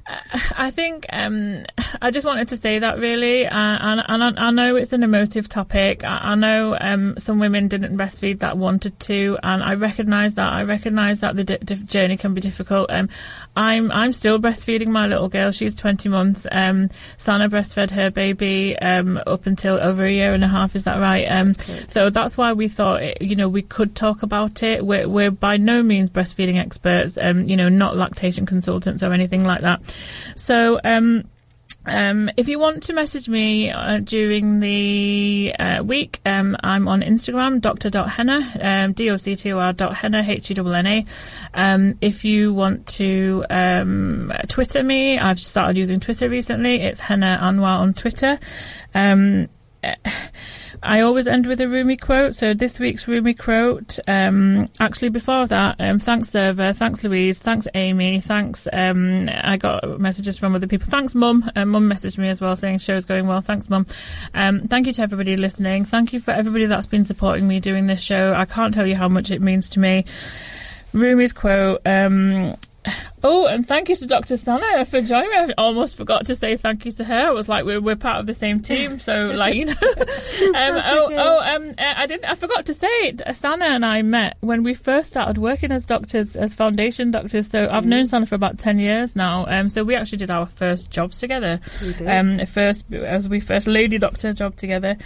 uh, 0.08 0.40
I 0.56 0.72
think 0.72 1.06
um, 1.12 1.66
I 2.02 2.12
just 2.12 2.26
wanted 2.26 2.48
to 2.50 2.58
say 2.58 2.80
that 2.80 3.00
really, 3.00 3.46
uh, 3.46 3.52
and, 3.54 4.04
and 4.08 4.24
I, 4.40 4.48
I, 4.48 4.52
know 4.52 4.76
it's 4.76 4.94
an 4.94 5.04
emotive 5.04 5.48
topic. 5.50 6.04
I, 6.04 6.32
I 6.32 6.36
know 6.36 6.78
um, 6.80 7.16
some 7.18 7.40
women 7.40 7.68
didn't 7.68 7.98
breastfeed 7.98 8.40
that 8.40 8.58
wanted 8.58 9.00
to, 9.02 9.38
and 9.44 9.64
I 9.64 9.76
recognise 9.76 10.36
that. 10.36 10.52
I 10.52 10.64
recognise 10.64 11.22
that 11.22 11.36
the 11.36 11.44
di- 11.44 11.76
journey 11.76 12.18
can 12.18 12.34
be 12.34 12.42
difficult. 12.42 12.90
Um, 12.92 13.10
I'm 13.56 13.92
I'm 13.92 14.12
still 14.12 14.40
breastfeeding 14.40 14.88
my 14.88 15.08
little 15.08 15.30
girl. 15.30 15.52
She's 15.52 15.76
20 15.76 16.10
months. 16.10 16.48
Um, 16.52 16.90
Sana 17.18 17.50
breastfed 17.50 17.92
her 17.92 18.10
baby 18.10 18.78
um, 18.80 19.20
up 19.28 19.46
until 19.46 19.76
over 19.76 20.06
a 20.06 20.12
year 20.12 20.34
and 20.34 20.44
a 20.44 20.48
half. 20.48 20.76
Is 20.76 20.86
that 20.86 21.00
right? 21.00 21.26
Um, 21.26 21.54
so 21.88 22.10
that's 22.10 22.38
why 22.38 22.54
we 22.54 22.68
thought, 22.68 23.04
it, 23.04 23.22
you 23.22 23.36
know, 23.36 23.50
we 23.50 23.62
could 23.62 23.96
talk 23.96 24.24
about 24.24 24.64
it. 24.64 24.86
We're, 24.86 25.08
we're 25.08 25.32
by 25.32 25.58
no 25.58 25.84
means 25.84 26.10
breastfeeding 26.14 26.60
experts. 26.60 27.18
Um, 27.20 27.42
you 27.42 27.58
know, 27.58 27.70
not 27.70 27.98
lactation 27.98 28.46
consultants 28.46 29.04
or 29.04 29.12
anything 29.14 29.44
like 29.44 29.62
that. 29.62 29.82
So, 30.36 30.80
um, 30.84 31.24
Um, 31.86 32.30
if 32.38 32.48
you 32.48 32.60
want 32.60 32.84
to 32.84 32.94
message 32.94 33.28
me 33.28 33.70
uh, 33.70 34.00
during 34.00 34.62
the 34.62 35.54
uh, 35.60 35.84
week, 35.84 36.22
um, 36.26 36.56
I'm 36.64 36.88
on 36.88 37.02
Instagram, 37.02 37.60
dr.henna, 37.60 38.40
um, 38.62 38.94
D-O-C-T-O-R 38.94 39.74
H-E-N-N-A. 39.74 41.06
Um, 41.54 41.98
if 42.00 42.24
you 42.24 42.54
want 42.54 42.88
to 42.88 43.44
um, 43.50 44.32
Twitter 44.48 44.82
me, 44.82 45.20
I've 45.20 45.42
started 45.42 45.76
using 45.78 46.00
Twitter 46.00 46.30
recently. 46.30 46.82
It's 46.82 47.02
Henna 47.02 47.38
Anwar 47.42 47.80
on 47.80 47.94
Twitter. 47.94 48.40
Um, 48.96 49.48
I 50.82 51.02
always 51.02 51.28
end 51.28 51.48
with 51.48 51.62
a 51.62 51.68
Rumi 51.68 51.98
quote. 51.98 52.36
So 52.36 52.54
this 52.54 52.80
week's 52.80 53.08
Rumi 53.08 53.34
quote, 53.34 54.00
um, 54.08 54.70
actually 54.80 55.10
before 55.10 55.48
that, 55.48 55.76
um, 55.80 56.00
thanks 56.00 56.32
Derva, 56.32 56.76
thanks 56.76 57.04
Louise, 57.04 57.40
thanks 57.40 57.68
Amy, 57.76 58.20
thanks. 58.20 58.68
Um, 58.72 59.30
I 59.32 59.58
got 59.58 60.00
messages 60.00 60.38
from 60.38 60.56
other 60.56 60.68
people. 60.68 60.88
Thanks 60.88 61.14
Mum. 61.14 61.50
Uh, 61.56 61.66
Mum 61.66 61.90
messaged 61.90 62.18
me 62.18 62.30
as 62.30 62.42
well 62.42 62.56
saying 62.56 62.80
show's 62.80 63.06
going 63.06 63.28
well. 63.28 63.42
Thanks 63.42 63.70
Mum. 63.70 63.86
Um, 64.34 64.62
thank 64.68 64.88
you 64.88 64.94
to 64.94 65.02
everybody 65.02 65.38
listening. 65.38 65.86
Thank 65.86 66.14
you 66.14 66.20
for 66.20 66.32
everybody 66.32 66.66
that's 66.66 66.88
been 66.88 67.04
supporting 67.06 67.48
me 67.48 67.60
doing 67.60 67.86
this 67.86 68.02
show. 68.02 68.34
I 68.34 68.46
can't 68.46 68.74
tell 68.74 68.88
you 68.88 68.96
how 68.96 69.08
much 69.08 69.32
it 69.32 69.42
means 69.42 69.70
to 69.70 69.80
me. 69.80 70.06
Rumi's 70.94 71.34
quote. 71.34 71.82
Oh, 73.26 73.48
and 73.48 73.66
thank 73.66 73.88
you 73.88 73.96
to 73.96 74.06
Dr. 74.06 74.36
Sana 74.36 74.84
for 74.84 75.02
joining 75.02 75.30
me. 75.30 75.38
I 75.38 75.54
almost 75.58 75.96
forgot 75.96 76.26
to 76.26 76.36
say 76.36 76.58
thank 76.58 76.86
you 76.86 76.92
to 76.94 77.06
her. 77.06 77.30
It 77.30 77.34
was 77.34 77.48
like 77.48 77.64
we're, 77.64 77.80
we're 77.80 77.96
part 77.96 78.20
of 78.20 78.26
the 78.26 78.34
same 78.34 78.60
team, 78.60 79.00
so 79.00 79.28
like 79.36 79.56
you 79.56 79.66
know. 79.66 79.72
um, 79.82 79.82
oh, 79.82 81.06
okay. 81.06 81.18
oh, 81.18 81.40
um, 81.42 81.70
uh, 81.78 81.94
I 81.96 82.06
didn't. 82.06 82.26
I 82.26 82.36
forgot 82.36 82.66
to 82.66 82.74
say 82.74 82.88
it. 82.88 83.22
Sana 83.34 83.66
and 83.66 83.86
I 83.86 84.02
met 84.02 84.38
when 84.42 84.64
we 84.64 84.74
first 84.74 85.10
started 85.10 85.38
working 85.38 85.72
as 85.72 85.86
doctors, 85.86 86.36
as 86.36 86.54
foundation 86.54 87.12
doctors. 87.12 87.50
So 87.50 87.70
I've 87.70 87.86
mm. 87.86 87.88
known 87.88 88.08
Sana 88.08 88.26
for 88.26 88.36
about 88.36 88.58
ten 88.58 88.78
years 88.78 89.16
now. 89.16 89.46
Um, 89.48 89.70
so 89.70 89.86
we 89.86 89.96
actually 89.96 90.18
did 90.18 90.30
our 90.30 90.46
first 90.46 90.92
jobs 90.92 91.20
together. 91.20 91.62
Um, 92.06 92.46
first 92.46 92.92
as 92.92 93.30
we 93.30 93.40
first 93.40 93.68
lady 93.68 93.98
doctor 93.98 94.34
job 94.34 94.58
together. 94.58 94.98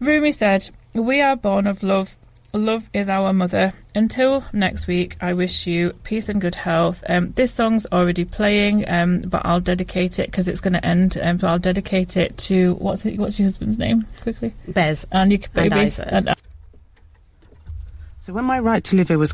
Rumi 0.00 0.32
said, 0.32 0.68
"We 0.92 1.20
are 1.20 1.36
born 1.36 1.68
of 1.68 1.84
love." 1.84 2.16
Love 2.54 2.90
is 2.92 3.08
our 3.08 3.32
mother. 3.32 3.72
Until 3.94 4.44
next 4.52 4.86
week, 4.86 5.16
I 5.22 5.32
wish 5.32 5.66
you 5.66 5.94
peace 6.04 6.28
and 6.28 6.38
good 6.38 6.54
health. 6.54 7.02
Um, 7.08 7.32
this 7.32 7.52
song's 7.52 7.86
already 7.90 8.26
playing, 8.26 8.86
um, 8.88 9.22
but 9.22 9.46
I'll 9.46 9.60
dedicate 9.60 10.18
it 10.18 10.30
because 10.30 10.48
it's 10.48 10.60
going 10.60 10.74
to 10.74 10.84
end. 10.84 11.18
Um, 11.22 11.38
so 11.38 11.48
I'll 11.48 11.58
dedicate 11.58 12.18
it 12.18 12.36
to 12.38 12.74
what's 12.74 13.06
it, 13.06 13.18
what's 13.18 13.38
your 13.38 13.46
husband's 13.46 13.78
name 13.78 14.06
quickly? 14.20 14.52
Bez 14.68 15.06
and 15.10 15.32
you 15.32 15.38
baby. 15.54 15.90
And, 15.98 16.28
and, 16.28 16.36
so 18.20 18.34
when 18.34 18.44
my 18.44 18.58
right 18.58 18.84
to 18.84 18.96
live 18.96 19.08
here 19.08 19.18
was 19.18 19.32